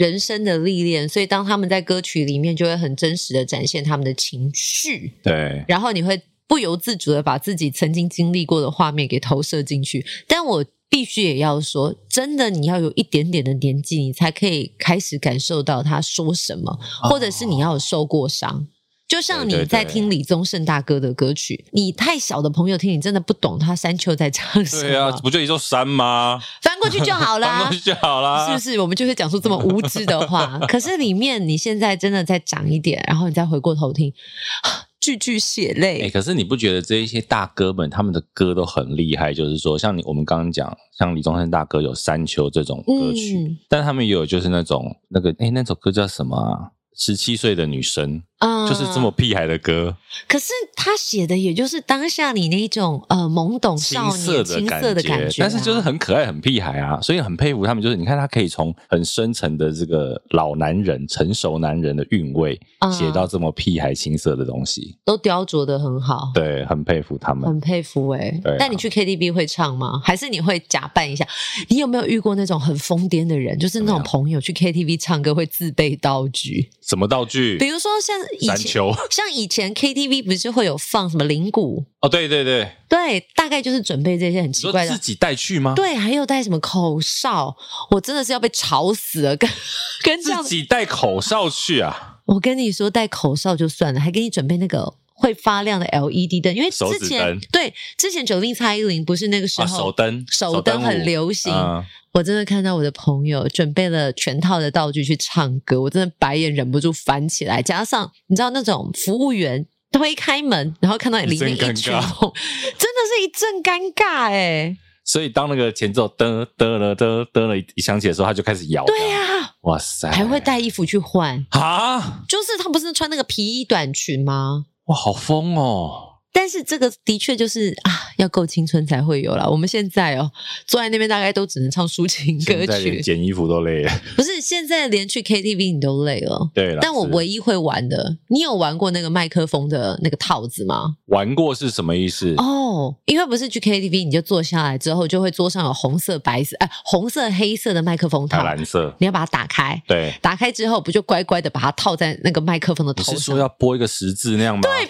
[0.02, 5.14] 人生的历练，所以当他们在歌曲里面就会很真实的展现他们的情绪。
[5.22, 10.04] 对，然后你会不由自主的把自己曾经经历过的画面给投射进去。
[10.28, 18.68] 但我必须也要说，真的，你要有一点点的年纪，你才可以开始感受到他说什么，或者是你要有受过伤。
[19.12, 24.84] 就像你在听李宗盛大哥的歌曲，你太小的朋友听，你真的不懂他山丘在唱什么。
[24.84, 26.40] 对啊，不就一座山吗？
[26.62, 28.80] 翻过去就好啦， 翻过去就好啦，是不是？
[28.80, 30.58] 我们就会讲出这么无知的话。
[30.60, 34.14] 可是里面你现在真的再长一点，然后你再回过头听，
[35.02, 36.00] 句句血泪。
[36.00, 39.34] 哎、欸，可是你不觉得这一些大哥们他们的歌都很厉害？
[39.34, 46.72] 就是说，像你我们刚刚讲，像李宗盛大哥有山丘这种歌曲，嗯、但他们也有就是那种那个哎、欸，那首歌叫什么啊？
[46.96, 48.24] 十七岁的女生。
[48.42, 49.96] 嗯，就是这么屁孩的歌，
[50.28, 54.12] 可是他写的也就是当下你那一种呃懵懂少年
[54.44, 57.82] 青涩，的感觉，但是就是很可爱很屁孩啊，所以很佩服他们。
[57.84, 62.60] 就是你看他可以从很深沉的这个老男人、成熟男人的韵味，
[62.92, 66.32] 写到这么屁孩青涩的东西，都雕琢的很好。
[66.34, 68.42] 对，很佩服他们，很佩服哎、欸。
[68.58, 70.02] 但、啊、你去 KTV 会唱吗？
[70.04, 71.28] 还是你会假扮一下？
[71.70, 73.58] 你有没有遇过那种很疯癫的人？
[73.60, 76.70] 就是那种朋友去 KTV 唱歌会自备道具？
[76.82, 77.58] 什么道具？
[77.60, 78.84] 比如说像以前。
[79.12, 81.86] 像以前 KTV 不是会有放什么铃鼓？
[82.02, 84.92] 哦，对对对，对，大概就是准备这些很奇怪的。
[84.92, 85.74] 自己带去吗？
[85.76, 87.56] 对，还有带什么口哨？
[87.92, 89.50] 我真的是要被吵死了，跟
[90.04, 92.20] 跟自己带口哨去啊！
[92.26, 101.54] 我跟你说，带口哨就算了，还给你准备那个会发亮的 LED 灯，因为之前对之前九零蔡依林不是那个时候、啊、手灯手灯很流行。
[101.54, 107.62] 嗯我真的看到我的朋友准备了全套的道具去唱歌，我真的白眼忍不住翻起来。
[107.62, 114.76] 加上你知道那种服务员推开门，然后看到你里面一群人，真的是一阵尴尬哎。
[115.06, 118.84] 所以当那个前奏噔噔了噔噔了一响起的时候，他就开始摇。
[118.86, 122.26] 对啊，哇塞，还会带衣服去换啊？
[122.28, 124.66] 就是他不是穿那个皮衣短裙吗？
[124.92, 126.11] 哇，好疯哦！
[126.34, 129.48] 但是这个的确就是啊，要够青春才会有啦。
[129.48, 130.32] 我们现在哦，
[130.66, 133.92] 坐在那边大概都只能唱抒情歌曲，现在连捡衣服都累了。
[134.16, 136.50] 不是，现在连去 KTV 你都累了。
[136.54, 140.96] 对了，但我唯一会玩的，你有玩过那个麦克风的那个套子吗？
[141.08, 142.34] 玩过是什么意思？
[142.38, 149.82] 哦，因为不是去 KTV，你就坐下来之后，就会桌上有红色、白色，哎，红色、黑色的麦克风套，蓝色，你要把它打开。
[149.88, 153.16] 对，打开之后不就乖乖的把它套在那个麦克风的头上？
[153.16, 154.62] 你是说要拨一个十字那样吗？
[154.62, 154.88] 对。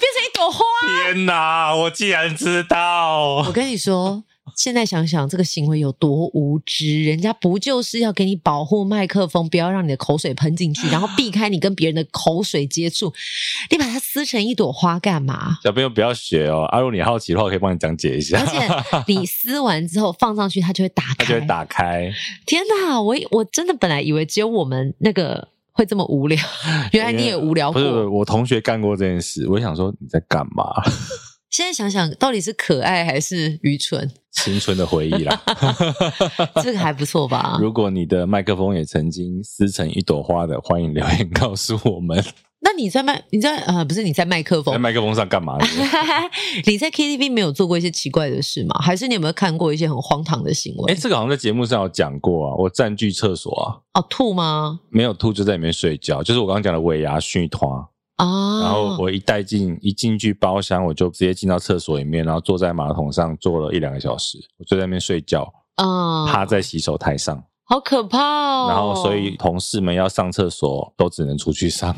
[0.82, 1.76] 天哪！
[1.76, 3.44] 我竟然知道！
[3.48, 4.24] 我跟你说，
[4.56, 13.13] 现在想想这个行为有多无知，人家不就是要给你保护麦克风，不要让你的口水喷进去， 然后避开你跟别人的口水接触，
[13.70, 15.58] 你把它撕成一朵花干嘛？
[15.63, 16.63] 小朋友不要学哦！
[16.72, 18.39] 阿、啊、如你好奇的话，我可以帮你讲解一下。
[18.39, 22.12] 而且你撕完之后放上去，它就会打开，它就会打开。
[22.46, 23.00] 天哪！
[23.02, 25.50] 我我真的本来以为只有我们那个。
[25.72, 26.38] 会这么无聊？
[26.94, 27.82] 原来你也无聊过。
[27.82, 30.66] 不是，不是，我同学干过这件事， 我想说你在干嘛？
[31.50, 34.10] 现在想想，到底是可爱还是愚蠢？
[34.32, 35.42] 青春的回忆啦，
[36.64, 37.58] 这个还不错吧？
[37.60, 42.24] 如果你的麦克风也曾经撕成一朵花的，欢迎留言告诉我们。
[42.63, 45.58] 那你在麦你在呃不是你在麦克风在麦克风上干嘛？
[46.67, 48.76] 你在 KTV 没有做过一些奇怪的事吗？
[48.80, 50.93] 还是你有没有看过一些很荒唐的行为？
[50.93, 52.56] 哎，这个好像在节目上有讲过啊。
[52.58, 53.65] 我占据厕所啊。
[54.00, 54.80] 哦，吐吗？
[54.89, 56.21] 没有吐，就在里面睡觉。
[56.21, 57.71] 就是我刚刚讲的尾牙续团
[58.17, 58.62] 啊。
[58.62, 67.43] 然后我一带进一进去包厢，我就直接进到厕所里面，然后坐在马桶上坐了一两个小时，我就在那边睡觉啊，趴在洗手台上。
[67.72, 68.68] 好可怕哦！
[68.68, 71.96] 然后，所以同事们要上厕所都只能出去上，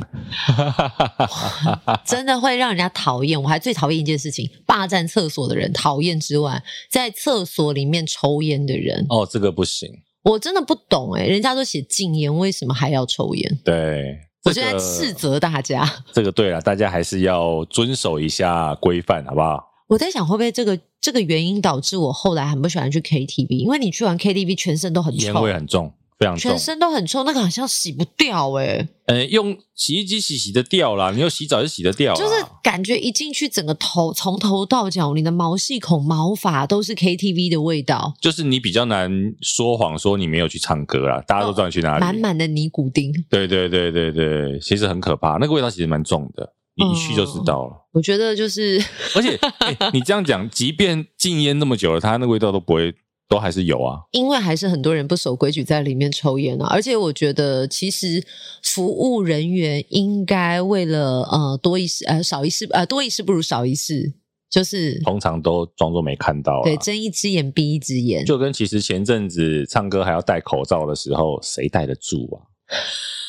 [2.05, 3.41] 真的会让人家讨厌。
[3.41, 9.03] 我还最讨厌一件事情：霸占厕所的人讨厌之外，在厕所里面抽烟的人。
[9.09, 9.89] 哦，这个不行，
[10.21, 13.59] 我真的不懂诶，人家都写禁烟，为什么还要抽烟？
[13.65, 15.91] 对，我就在斥责大家。
[16.13, 19.72] 这个对了，大家还是要遵守一下规范，好不好？
[19.87, 23.59] 我在想，会不会这个这个原因导致我后来很不喜欢去 KTV？
[23.59, 25.93] 因为你去完 KTV，全身都很臭，烟味很重。
[26.19, 28.87] 非常重，全身都很臭，那个好像洗不掉哎、欸。
[29.07, 32.19] 呃，用洗衣机洗洗得掉啦，你用洗澡就洗得掉啦。
[32.19, 38.13] 就是感觉一进去，整个头从头到脚，你的毛细孔、毛发都是 KTV 的味道。
[38.21, 39.11] 就是你比较难
[39.41, 41.99] 说谎，说你没有去唱歌啦，大家都知道你去哪里。
[41.99, 43.11] 满满的尼古丁。
[43.27, 47.71] 对对对对对，其实很可怕，那个味道其实蛮重的，你一去就知道了。
[47.73, 48.83] 嗯、我觉得就是，
[49.15, 52.95] 而且、欸、你这样讲，即便禁烟那么久了，它那个味道都不会。
[53.29, 58.23] 都还是有啊，因为还是很多人不守规矩在里面抽烟啊，而且我觉得其实
[58.61, 64.13] 服务人员应该为了呃多一事呃少一事呃多一事不如少一事，
[64.51, 72.37] 就是通常都装作没看到，对，睁一只眼闭一只眼，就跟其实前阵子唱歌还要戴口罩的时候，谁戴得住啊？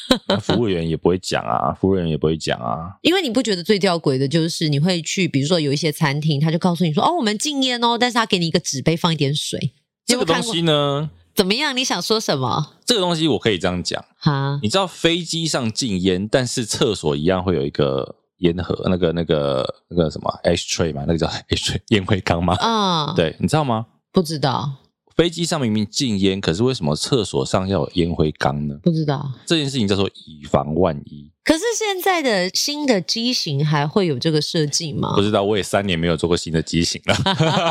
[0.40, 9.72] 服务员也不会讲啊，服务员也不会讲啊，因为你不觉得最吊诡的就是你会去，比如说有一些餐厅，他就告诉你说哦，我们禁烟哦，但是他给你一个纸杯放一点水。
[10.06, 11.74] 这个东西呢，怎么样？
[11.76, 12.74] 你想说什么？
[12.84, 22.54] 这个东西我可以这样讲哈，你知道飞机上禁烟，但是厕所一样会有一个烟盒，那个、那个、那个什么 ashtray 嘛，那个叫 ashtray 烟灰缸吗？
[22.60, 23.86] 啊、嗯，对，你知道吗？
[24.12, 24.70] 不知道。
[25.16, 28.74] 飞机上明明禁烟，可是为什么厕所上要有烟灰缸呢？
[28.82, 29.30] 不知道。
[29.46, 31.30] 这件事情叫做以防万一。
[31.44, 35.14] 可是现在的新的机型还会有这个设计吗？
[35.14, 37.14] 不知道，我也三年没有做过新的机型了。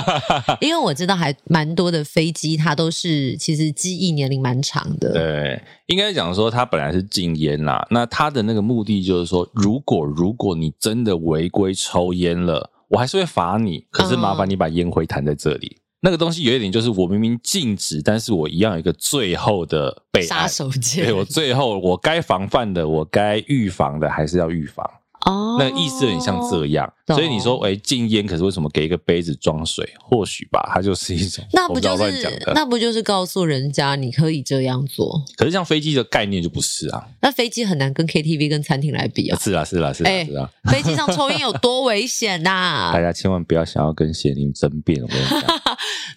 [0.61, 5.11] 因为我知道还蛮多的飞机，它都是其实机翼年龄蛮长的。
[5.13, 15.77] 对，应该讲说它本来是禁烟啦，那它的那个目的就是说，如果如果你真的违规抽烟了，我还是会罚你，可是麻烦你把烟灰弹在这里。
[15.77, 21.01] 嗯那个东西有一点，就是我明明禁止，但是我一样有一个最后的备，杀手锏。
[21.05, 24.85] 对，我最后我该防范的，我该预防的，还是要预防。
[25.25, 29.87] 哦，那意思很像这样，所以你说，哎，禁烟，可是为什么给一个杯子装水？
[30.01, 35.23] 或许吧，它就是一种， 那不就是那不就是告诉人家你可以这样做？
[35.37, 39.39] 可是像飞机的概念就不是啊，那飞机很难跟 KTV 跟餐厅来比啊。
[39.39, 40.49] 是啊，是啊，是啊，是啊。
[40.69, 42.91] 飞机上抽烟有多危险呐？
[42.93, 45.23] 大家千万不要想要跟贤玲争辩，我跟你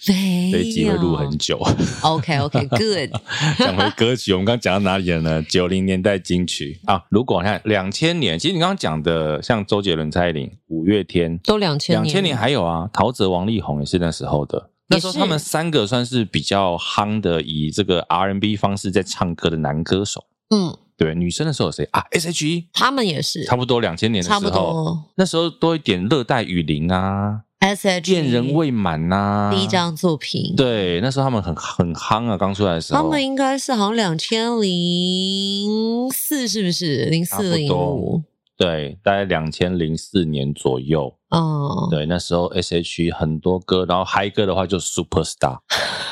[0.01, 1.61] 讲，飞机会录很久。
[2.03, 3.11] OK，OK，Good。
[3.59, 5.43] 讲回歌曲，我们刚刚讲到哪里了呢？
[5.49, 8.96] 九零年代金曲啊，如果你看两千年，其实你刚刚讲。
[9.03, 14.71] 的像周杰伦、蔡依林、五月天都两千年，两千年还有啊，陶喆、王力宏也是那时候的。
[14.89, 20.23] 那时候他们三个算是比较夯的，以这个 R&B 方式在唱歌的男歌手。
[20.51, 27.41] 嗯，对，女生的时候有谁啊？S.H.E，他们也是差不多两千年的时候，差不多那时候多一点热带雨林啊。
[27.59, 38.23] S.H.E 恋人未满呐，第一张作品，对，那时候他们很很夯啊，刚出来的时候，他们应该是好像两千零四，是不是零四零五？
[38.57, 41.15] 对，大概两千零四年左右。
[41.29, 45.59] 哦，对，那时候 S.H.E 很多歌，然后嗨歌的话就 Superstar。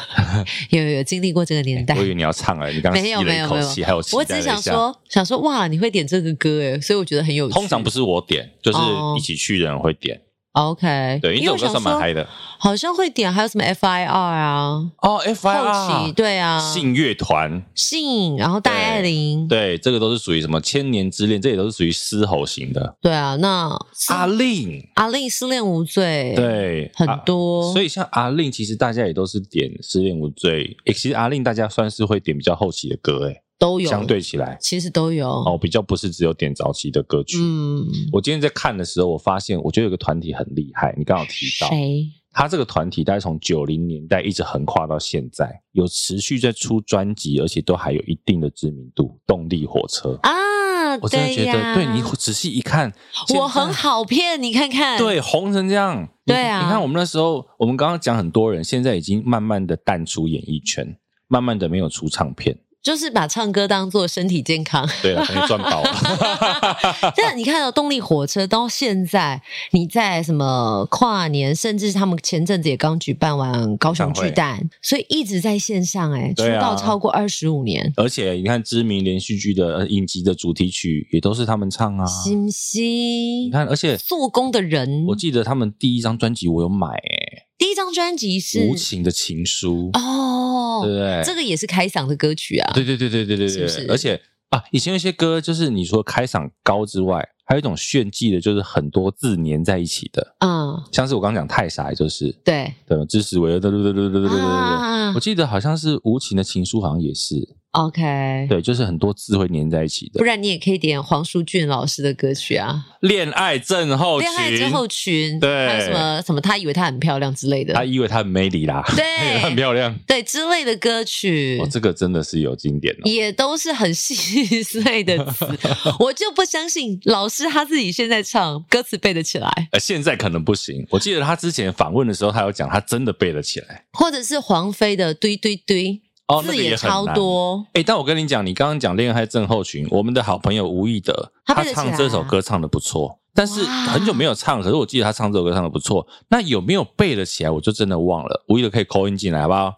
[0.70, 1.95] 有有有经历过这个年代。
[1.99, 7.55] 我以为你要唱了，你刚刚吸了一口气，还有我只想说，想说哇，你会点这个歌哎，所以我觉得很有趣。
[7.55, 8.78] 通常不是我点，就是
[9.16, 10.20] 一起去的人会点。
[10.55, 12.24] OK，对，因为这首歌算蛮嗨的，
[12.59, 14.88] 好像会点，还有什么 FIR 啊？
[15.02, 22.96] 哦，FIR，对啊，信乐团，信，然后戴爱玲，对，这个都是属于什么千年之恋，这也都是属于嘶吼型的。
[23.02, 23.76] 对啊，那
[24.11, 27.72] 阿令，阿令失恋无罪，对，很多。
[27.72, 30.76] 所以像阿令，其实大家也都是点失恋无罪。
[30.84, 33.40] 诶，其实阿令大家算是会点比较后期的歌，诶。
[33.59, 37.38] 都有，相对起来，其实都有哦，比较不是只有点早期的歌曲。
[37.40, 42.07] 嗯，我今天在看的时候，我发现我觉得有个团体很厉害，你刚好提到谁？
[42.36, 49.20] 他这个团体大概从九零年代一直横跨到现在，有持续在出专辑，而且都还有一定的知名度。
[49.24, 52.92] 动力火车啊，我真的觉得，对你仔细一看，
[53.36, 60.98] 我很好骗，你看看，对，红成这样，对啊，你看我们那时候，我们刚刚讲很多人，现在已经慢慢的淡出演艺圈，
[61.28, 62.59] 慢慢的没有出唱片。
[62.85, 67.12] 就是把唱歌当做身体健康，对啊，赚饱了。
[67.16, 77.91] 但你看到动力火车到现在，你在什么跨年，甚至他们前阵子也刚举办完高雄巨蛋，所以一直在线上哎、欸，出道超过二十五年。
[77.97, 83.47] 而且你看知名连续剧的影集的主题曲也都是他们唱啊，星星。
[83.47, 87.23] 你看，而且做工的人，我记得他们第一张专辑我有买哎、欸。
[87.64, 91.22] 第一张专辑是无情的情书哦，对不对？
[91.24, 92.70] 这个也是开嗓的歌曲啊。
[92.74, 93.86] 对对对对对对对，是不是？
[93.90, 100.36] 而且啊，以前有些歌就是你说开嗓高之外，还有一种炫技的，就是很多字粘在一起的。
[100.40, 105.14] 嗯，像是我刚刚讲太傻，就是对对，知识为了对对对对对对对对。
[105.14, 110.18] 我记得好像是无情的情书，好像也是 OK，对，就是很多字会粘在一起的。
[110.18, 114.30] 不然你也可以点黄淑俊老师的歌曲啊，《恋爱症候群》。
[114.32, 116.40] 恋爱症候群，对，还有什么什么？
[116.40, 119.04] 他以为她很漂亮之类的，他以为他很美丽啦，对，
[119.42, 121.58] 他很漂亮，对之类的歌曲。
[121.60, 125.44] 哦，这个真的是有经典的，也都是很细碎的词，
[125.98, 129.50] 我就不相信老师他自己现在唱歌词背得起来。
[129.72, 130.86] 呃，现在可能不行。
[130.90, 136.00] 我记得他之前访问的时候，他有讲他真的背得起来，或者是黄妃的堆堆堆。
[136.26, 137.66] 哦，字也超多。
[137.74, 143.18] 哎、欸，但我跟你讲，你刚刚讲恋爱症候群，我们的好朋友吴亦德，他唱这首歌唱得不错。
[143.35, 146.07] 但是很久没有唱，可是我记得他唱这首歌唱的不错。
[146.28, 147.51] 那有没有背得起来？
[147.51, 148.45] 我就真的忘了。
[148.49, 149.74] 吴亦德可以 call in 进来，好不好？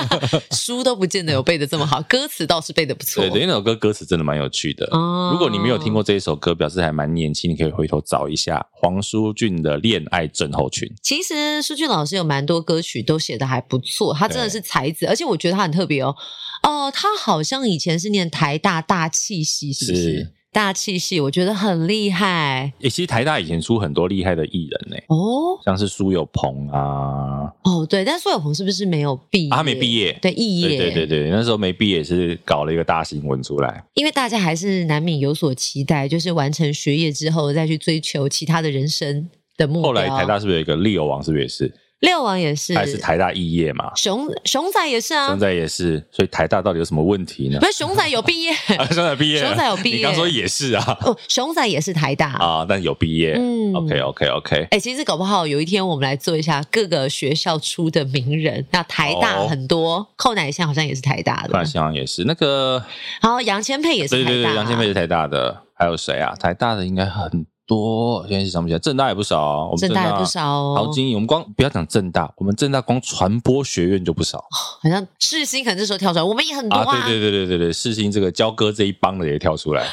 [0.52, 3.22] 书都不见得有背的这么好， 歌词倒是背得不错。
[3.22, 4.86] 对对，那首歌歌词真的蛮有趣的。
[4.92, 10.86] 哦，如果你没有听过这一首歌，表示还蛮年轻，你可以回头找一下黄舒骏的《恋爱症候群》。
[11.02, 16.14] 其实舒骏老师有蛮多歌曲都写得还不错，他真的是才子，而且我觉得他很特别哦。
[16.62, 20.02] 哦，他好像以前是念台大大气系，是不是？
[20.02, 22.72] 是大气系，我觉得很厉害。
[22.80, 24.96] 诶、欸，其实台大以前出很多厉害的艺人呢。
[25.06, 27.46] 哦，像是苏有朋啊。
[27.62, 29.50] 哦，对，但苏有朋是不是没有毕业？
[29.54, 30.18] 啊、他没毕业。
[30.20, 30.76] 对，肄业。
[30.76, 33.84] 对对对，那时候没毕业是搞了一个大新闻出来。
[33.94, 39.82] 因为大家还是难免有所期待，就是完成学业之后再去追求其他的人生的目标。
[39.82, 41.22] 后来台大是不是有一个利友王？
[41.22, 41.72] 是不是也是？
[42.00, 43.90] 六王也是，还是台大肄业嘛？
[43.96, 47.58] 熊熊仔也是啊，熊仔也是，所以台大到底有什么问题呢？
[47.58, 49.96] 不是熊仔有毕业， 啊、熊仔毕业，熊仔有毕业。
[49.96, 53.32] 你刚说也是啊，哦，熊仔也是台大啊，但有毕业。
[53.36, 54.56] 嗯，OK OK OK。
[54.56, 58.64] 哎、欸，其实搞不好有一天我们来做一下各个学校出的名人。
[58.70, 62.80] 那台大很多，寇乃馨好像也是台大的，寇乃馨好像也是那个。
[63.20, 65.64] 好，杨千霈也是台大，对对对，杨千霈是台大的。
[65.74, 66.34] 还有谁啊？
[66.38, 67.46] 台大的应该很。
[67.68, 70.74] 多，现在是想不起来，正大也不少啊，我们政大也不少哦。
[70.76, 74.42] 陶晶莹，我们光不要讲正大，我们正大光传播学院就不少。
[74.50, 76.96] 好像世新可能这时候跳出来，我们也很多啊。
[76.96, 79.86] 啊对对对对对对，世新这个交割这一帮的也跳出来。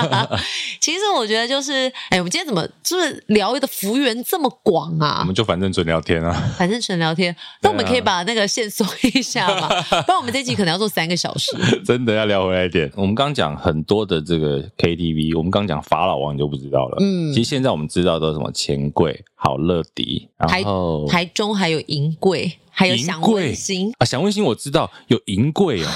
[0.78, 5.20] 其实我觉得就是，哎，我们今天怎么就是聊的幅员这么广啊？
[5.20, 7.34] 我们就反正纯聊天啊，反正纯聊天。
[7.62, 9.68] 那我们可以把那个线索一下嘛，
[10.04, 11.56] 不然我们这集可能要做三个小时。
[11.84, 12.92] 真的要聊回来一点。
[12.94, 16.96] 我们刚讲很多的这个 KTV，我们刚讲法老王你就不知道了。
[17.06, 25.88] 嗯，其实现在我们知道都是什么钱柜、好乐迪，然后台，台中还有银柜，还有享温馨啊，享温馨我知道有银柜哦，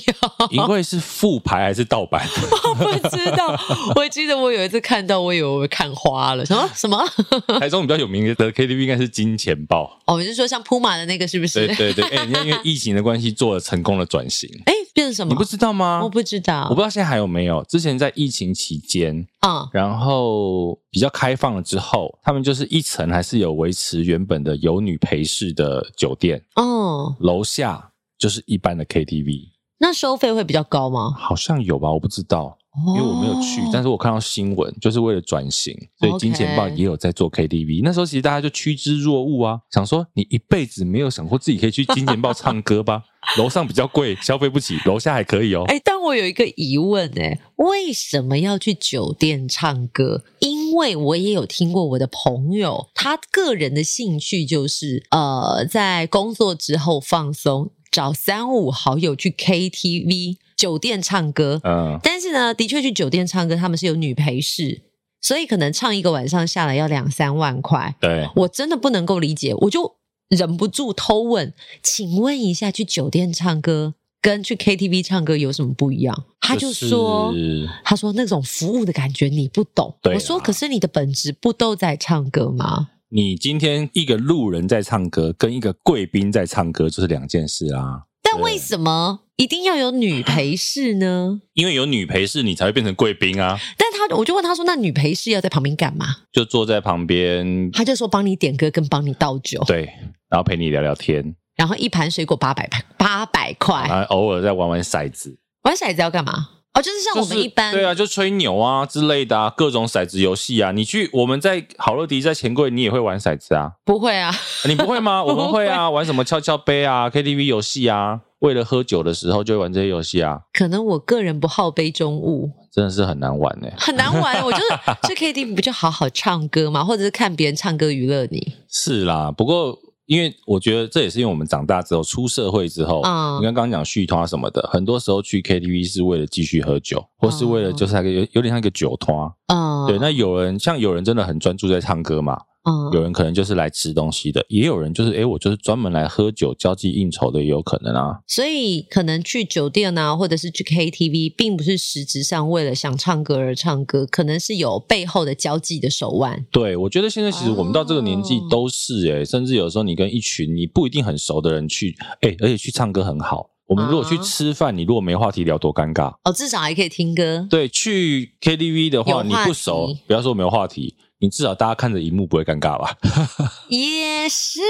[0.52, 2.28] 银柜是副牌还是盗版？
[2.68, 3.58] 我不知道，
[3.96, 7.02] 我记得我有一次看到，我以为我看花了，什么什么？
[7.58, 11.66] 台中比较有名的 KTV 应该是金钱豹哦，你是说像铺马的那个是不是？
[11.68, 14.76] 对对对，哎、欸，因为疫情的关系做了成功的转型，哎、欸。
[14.96, 15.28] 变成什么？
[15.30, 16.00] 你不知道吗？
[16.02, 17.62] 我不知道，我不知道现在还有没有。
[17.68, 19.14] 之前在疫情期间，
[19.46, 29.55] 嗯，然后比较开放了之后，他们就是一层还是有维持原本的有女陪侍的酒店，哦，楼下就是一般的 KTV。
[29.78, 31.14] 那收费会比较高吗？
[31.18, 32.56] 好像有吧，我不知道。
[32.88, 37.80] 因为我没有去，但是我看到新闻，就是为了转型，所以金钱豹也有在做 KTV。
[37.82, 43.02] 那时候其实大家就趋之若鹜啊，想说你一辈子没有想过自己可以去金钱豹唱歌吧？
[43.38, 45.64] 楼上比较贵，消费不起，楼下还可以哦。
[45.68, 50.22] 哎，但我有一个疑问哎，为什么要去酒店唱歌？
[50.40, 60.36] 因为我也有听过我的朋友，他个人的兴趣就是呃，在工作之后放松，找三五好友去 KTV。
[60.56, 64.80] 酒店唱歌，嗯，但是呢，的确去酒店唱歌，他们是有女陪侍，
[65.20, 67.94] 所以可能唱一个晚上下来要两三万块。
[68.00, 69.96] 对，我真的不能够理解，我就
[70.30, 73.92] 忍不住偷问，请问一下，去酒店唱歌
[74.22, 76.24] 跟去 KTV 唱歌有什么不一样？
[76.40, 79.94] 他就说，就是、他说那种服务的感觉你不懂。
[80.04, 82.88] 我说，可是你的本质不都在唱歌吗？
[83.08, 88.02] 你今天一个路人在唱歌，跟一个贵宾在唱歌，就是两件事啊。
[88.20, 91.40] 但为什么一定要有女陪侍呢？
[91.54, 93.56] 因为有女陪侍，你才会变成贵宾啊。
[93.78, 99.84] 但他，我就问他说：“那女陪侍要在旁边干嘛？”就坐在旁边，他就说帮你点歌跟帮你倒酒，对，
[100.28, 105.38] 然后陪你聊聊天，然后一盘水果八百，八百块，然后偶尔再玩玩骰子。
[105.62, 106.48] 玩骰子要干嘛？
[106.76, 110.72] 哦，就是像我们一般，就是、对啊，就吹牛啊之类的啊，各种骰子游戏啊。
[110.72, 113.72] 你去我们在好乐迪在钱柜，你也会玩骰子啊？
[113.84, 114.30] 不会啊，
[114.68, 115.22] 你不会吗？
[115.24, 118.20] 我们会啊，玩什么跷跷杯啊，KTV 游戏啊。
[118.40, 120.40] 为了喝酒的时候就会玩这些游戏啊。
[120.52, 123.74] 可能我个人不好杯中物，真的是很难玩呢、欸。
[123.78, 124.64] 很难玩，我就是
[125.08, 126.84] 去 KTV 不就好好唱歌吗？
[126.84, 128.52] 或者是看别人唱歌娱乐你？
[128.68, 129.78] 是啦，不过。
[130.06, 139.34] 因为我觉得这也是因为我们长大之后出社会之后，嗯、你看刚刚讲续团什么的，很多时候去 KTV 是为了继续喝酒，或是为了就是那个有有点像一个酒托。
[139.48, 139.98] 嗯，对。
[139.98, 148.18] 那有人像有人真的很专注在唱歌嘛，嗯，有人可能就是来吃东西的，也有人就是哎，我就是专门来喝酒、交际应酬的，也有可能啊。
[148.26, 156.44] 所以可能去酒店啊，或者是去 KTV，并不是实质上为了想唱歌而唱歌，可能是有背后的交际的手腕。
[156.50, 163.50] 对，我觉得现在其实我们到这个年纪都是哎、哦，甚至有时候你跟一群你不一定很熟的人去，哎，而且去唱歌很好。
[163.68, 166.32] 我们如果去吃饭，你如果没话题聊，多尴尬哦。
[166.32, 167.44] 至少还可以听歌。
[167.50, 170.94] 对，去 KTV 的话，你不熟，不要说没有话题。
[171.18, 172.94] 你至少大家看着荧幕不会尴尬吧？
[173.68, 174.60] 也是，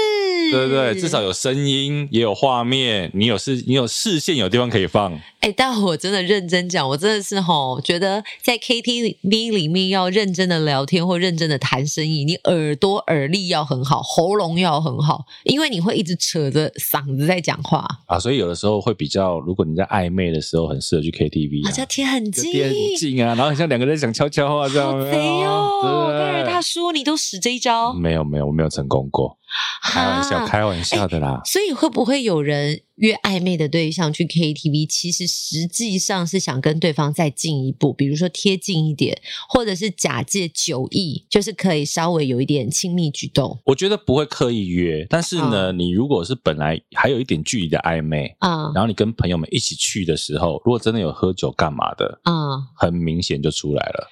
[0.51, 5.13] 对对对，至少有声音，也有画面，你有视，你有视线，有地方可以放。
[5.39, 9.17] 哎、欸，但我真的认真讲，我真的是吼，觉得在 KTV
[9.51, 18.17] 里面要认真的聊天或认真的谈生意，你耳朵耳力要很好，喉咙要很好，因为你会一直扯着嗓子在讲话啊。
[18.17, 24.87] 所以有的时候会比较，如果你在暧昧的时候，很适合去 KTV，好像贴很近，贴很近啊，然后很像两个人在讲悄悄话这样。
[24.91, 26.36] 好贼哦！
[26.45, 27.93] 大叔，你都使这一招？
[27.93, 29.37] 没有没有，我没有成功过。
[29.81, 31.39] 开玩笑，开玩笑的啦。
[31.45, 39.17] 所以会不会有人约暧昧的对象去 KTV，其实实际上是想跟对方再进一步，比如说贴近一点，
[39.47, 43.57] 或者是假借酒意，就是可以稍微有一点亲密举动。
[43.67, 52.33] 我觉得不会刻意约，但是呢，嗯、你如果是本来还有一点距离的暧昧，啊，然后你跟朋友们一起去的时候，如果真的有喝酒干嘛的，啊，
[52.75, 54.09] 很明显就出来了。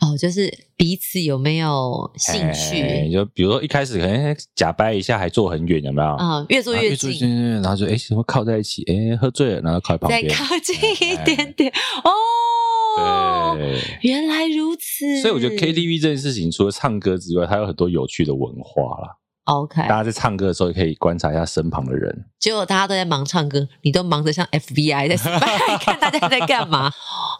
[0.00, 3.10] 哦，就是彼此有没有兴趣？
[3.10, 6.08] 就比如说一开始可能假掰一下，还坐很远，有没有？
[6.16, 8.82] 啊、嗯，越坐越近，越然后就哎，什么靠在一起？
[8.84, 10.76] 哎，喝醉了，然后靠在旁边，再靠近
[11.08, 11.72] 一点点。
[12.04, 15.20] 哦，对，原来如此。
[15.20, 19.16] 所以我觉得 KTV 这件事情，除了唱歌之外，它有很多有趣的文化啦。
[19.44, 22.24] OK，大家在唱歌的时候也可以观察一下身旁的人。
[22.40, 25.16] 结果大家都在忙唱歌，你都忙得像 FBI 在
[25.78, 26.90] 看大家在干嘛。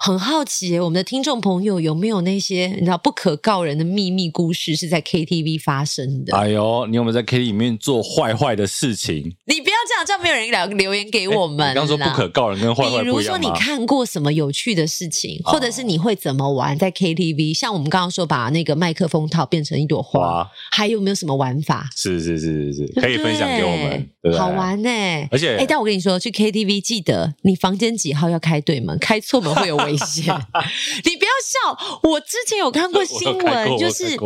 [0.00, 6.36] 很好奇，我们的听众朋友有没有那些你知道不可告人的秘密故事是在 KTV 发生的？
[6.36, 9.36] 哎呦，你有没有在 KTV 里面做坏坏的事情？
[9.46, 11.70] 你不要这样，这样没有人来留言给我们。
[11.70, 12.84] 你刚说不可告人跟坏？
[13.02, 17.54] 比如说你看过什么有趣的事情，或者是你会怎么玩在 KTV？
[17.54, 21.88] 像我们刚刚说把那个麦克风套变成一朵花，还有没有什么玩法？
[21.96, 23.90] 是是是是是，可以分享给我们，
[24.22, 25.28] 对对对，好玩呢、欸。
[25.30, 30.24] 而且，哎，但我跟你说，去 KTV 记得你房间几号要开对门，开错门会有危险。
[31.04, 34.16] 你不要笑，我之前有看过新闻，就是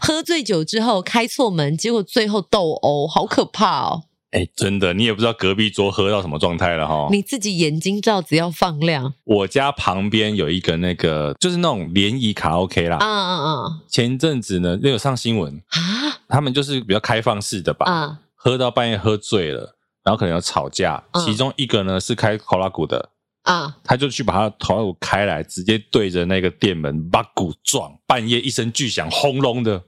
[0.00, 4.04] 喝醉酒之后开错门，结果最后斗殴，好可怕哦！
[4.30, 7.08] 哎，真的，你也不知道隔壁桌喝到什么状态了哈。
[7.10, 9.14] 你自己眼睛罩子要放亮。
[9.24, 12.98] 我家旁边有一个那个，就是那种联谊卡拉 OK 啦。
[13.00, 13.80] 嗯嗯嗯。
[13.88, 17.86] 前一阵子呢，那有上新闻啊，他们就是比较开放式的吧。
[17.88, 18.18] 嗯。
[18.34, 23.10] 喝到半夜喝醉了，然后可能有吵架，其中一个呢是开卡拉鼓的。
[23.42, 23.74] 啊！
[23.82, 29.82] 他就去把他头脑开来，直接对着那个店门把鼓撞，半夜一声巨响，轰隆的，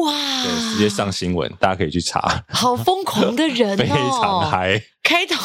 [0.00, 0.12] 哇！
[0.72, 2.44] 直接上新闻，大家可以去查。
[2.48, 5.38] 好疯狂的人哦， 非常嗨，开坦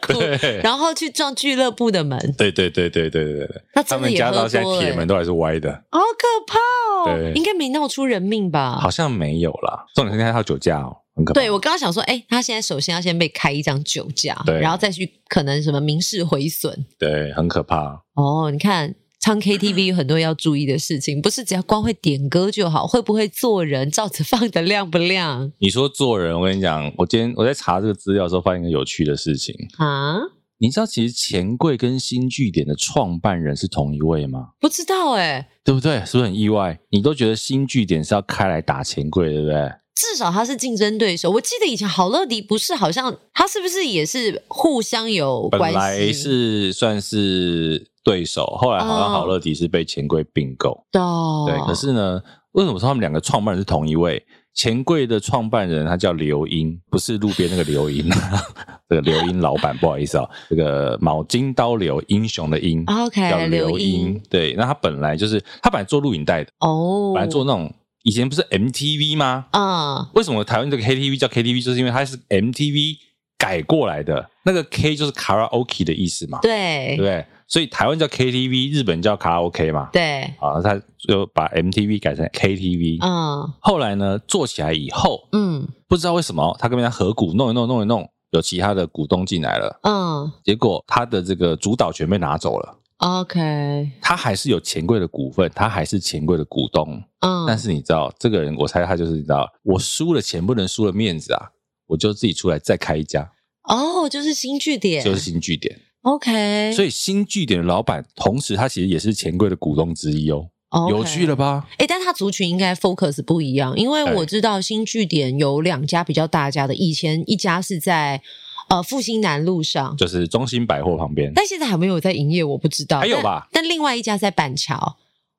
[0.00, 0.20] 克，
[0.62, 2.18] 然后去撞俱乐部的门。
[2.36, 3.62] 对对对对对对对。
[3.74, 7.32] 那他们家到现在铁门都还是歪的，好可怕哦！
[7.34, 8.78] 应该没闹出人命吧？
[8.80, 9.84] 好像没有啦。
[9.94, 11.40] 重点是他还酒驾哦，很可怕。
[11.40, 18.02] 对我刚刚想说，哎，他现在首先要先被开一张酒驾，然后再去可能什么民事毁损，对，很可怕。
[18.14, 18.94] 哦，你看。
[19.20, 25.52] 唱 KTV 有很多要注意的事情，不是只要光会点歌就好，会不会做人，罩子放的亮不亮？
[25.58, 30.16] 你说做人，我跟你讲，我今天我在查这个资料的时候，发现一个有趣的事情啊，
[30.58, 34.48] 你知道其实钱柜跟新据点的创办人是同一位吗？
[34.58, 35.98] 不知道哎、欸，对不对？
[36.06, 36.80] 是不是很意外？
[36.90, 39.70] 你都觉得新据点是要开来打钱柜，对不对？
[39.94, 41.30] 至少他是竞争对手。
[41.30, 45.74] 我记得以前好乐迪不是好像他是不是也是互相有关系？
[45.74, 50.84] 本来是算是对手，后来好像好乐迪是被钱柜并购。
[50.92, 51.58] 哦，对。
[51.66, 52.20] 可是呢，
[52.52, 54.24] 为什么说他们两个创办人是同一位？
[54.52, 58.08] 钱柜的创办人他叫刘英，不是路边那个刘英，
[58.88, 64.20] 这个刘英老板，不好意思啊、哦，这个卯金刀刘英雄的英，OK，叫刘英。
[64.28, 67.72] 对，那他本来就是他本来做录影带的哦，本来做那种。
[68.02, 69.44] 以前不是 MTV 吗？
[69.50, 71.62] 啊、uh,，为什么台湾这个 KTV 叫 KTV？
[71.62, 72.96] 就是因为它是 MTV
[73.36, 76.38] 改过来的，那个 K 就是 karaoke 的意思嘛。
[76.40, 77.26] 对，对不对？
[77.50, 79.90] 所以台湾叫 KTV，日本叫卡拉 OK 嘛。
[79.92, 82.98] 对，啊，他就把 MTV 改成 KTV。
[83.02, 92.76] 嗯、uh,，后来呢，做起来以后，嗯，不知道为什么他跟人家合股弄一弄弄一弄，有其他的股东进来了，嗯、uh,，结果他的这个主导权被拿走了。
[92.98, 97.02] OK，他还是有钱柜的股份，他还是钱柜的股东。
[97.20, 101.50] 嗯，但是你知道，这个人，我猜他就是你知道，我输了钱不能输了面子啊，
[101.88, 103.32] 我就自己出来再开一家。
[103.64, 105.76] 哦，就是新据点，就是新据点。
[106.02, 110.48] OK，所以新据点的老板，同时他其实也是钱柜的股东之一哦。
[110.70, 110.90] Okay.
[110.90, 111.66] 有趣了吧？
[111.78, 118.20] 哎，但他它族群应该 focus 不一样，因为我知道新据点有两家比较大家的，以前一家是在
[118.68, 122.98] 呃复兴南路上，就是中心百货旁边，但现在还没有在营业，我不知道。
[122.98, 123.48] 还有吧？
[123.52, 124.96] 但，但另外一家在板桥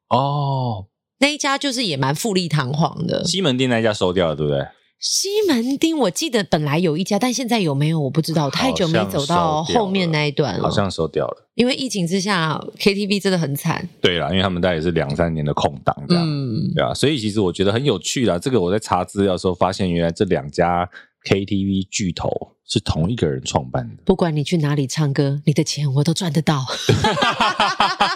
[0.10, 0.88] 哦，
[1.20, 3.26] 那一家就是也蛮富丽堂皇的。
[3.26, 4.66] 西门町那一家收掉了，对不对？
[5.02, 8.52] 西门町，我记得本来有一家，但现在有没有我不知道。
[8.52, 11.50] 太久没走到后面那一段了，好像收掉了。
[11.56, 13.90] 因为疫情之下，KTV 真的很惨。
[14.00, 18.38] 对啦，因为他们大概也是两三年的空档这样，嗯、对啊，所以其实我觉得很有趣啦。
[18.38, 20.88] 这个我在查资料的时候发现，原来这两家
[21.28, 22.30] KTV 巨头
[22.68, 23.96] 是同一个人创办的。
[24.06, 26.64] 不管你去哪里唱歌，你的钱我都赚得到。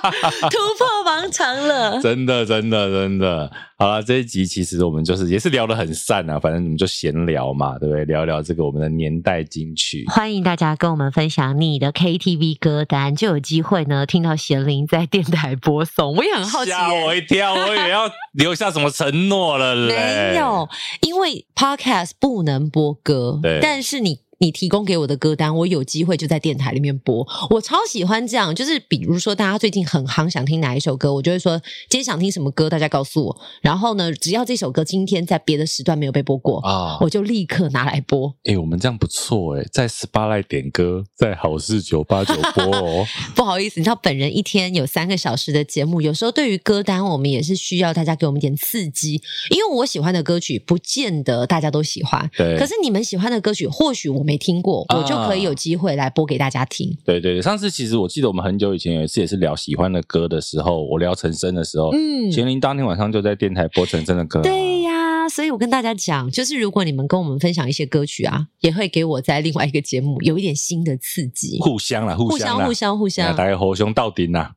[0.06, 3.52] 突破盲肠了，真的，真的，真的。
[3.78, 8.06] 好了，这一集其实我们就是也是聊得很散啊，反正你们就闲聊嘛，对不对？
[8.06, 10.06] 聊聊这个我们的年代金曲。
[10.08, 16.16] 欢迎大家跟我们分享你的 KTV 歌单，就有机会呢听到贤玲在电台播送。
[16.16, 19.96] 我也很好奇，吓我一跳，我以为要留下什么承诺了嘞。
[19.96, 20.70] 没有，
[21.02, 24.24] 因为 Podcast 不能播歌，对但是你。
[24.46, 27.28] 你提供给我的歌单，我有机会就在电台里面播。
[27.50, 31.58] 我超喜欢这样，就是比如说大家最近很夯，想听哪一首歌，我就会说
[31.90, 33.42] 今天想听什么歌，大家告诉我。
[33.60, 38.30] 然后呢，只要这首歌今天在别的时段没有被播过啊，我就立刻拿来播。
[38.44, 43.04] 哎、欸，我们这样不错哎、欸，在 Spotlight 点歌，在好事九八九播哦。
[43.36, 49.20] 不好意思，你知道本人一天有三个小时的节目，有时候对于歌单，我们也是需要大家给我们一点刺激，
[49.50, 52.30] 因为我喜欢的歌曲不见得大家都喜欢。
[52.38, 56.90] 对，可是你们喜欢的歌曲，或许我没听过，我就可以有机会来播给大家听。
[57.06, 64.42] 对对对，上次其实我记得我们很久以前有一次也是聊喜欢的歌的时候，我聊陈升的时候，嗯，贤玲当天晚上就在电台播陈升的歌。
[64.42, 64.92] 对呀，
[65.30, 71.60] 所以我跟大家讲，就是如果你们跟我们分享一些歌曲啊，也会给我在另外一个节目有一点新的刺激。
[71.60, 74.54] 互相啦，互相，互相，互相，大家互相到顶啦，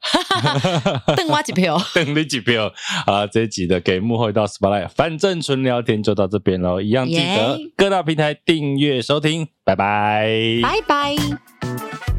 [1.16, 2.72] 瞪我几票， 瞪你几票。
[3.06, 6.80] 好了，这一集的给幕后一道 spotlight，反正纯聊天就到这边喽。
[6.80, 10.28] 一样记得各大平台订阅收听，拜拜，
[10.62, 12.17] 拜拜。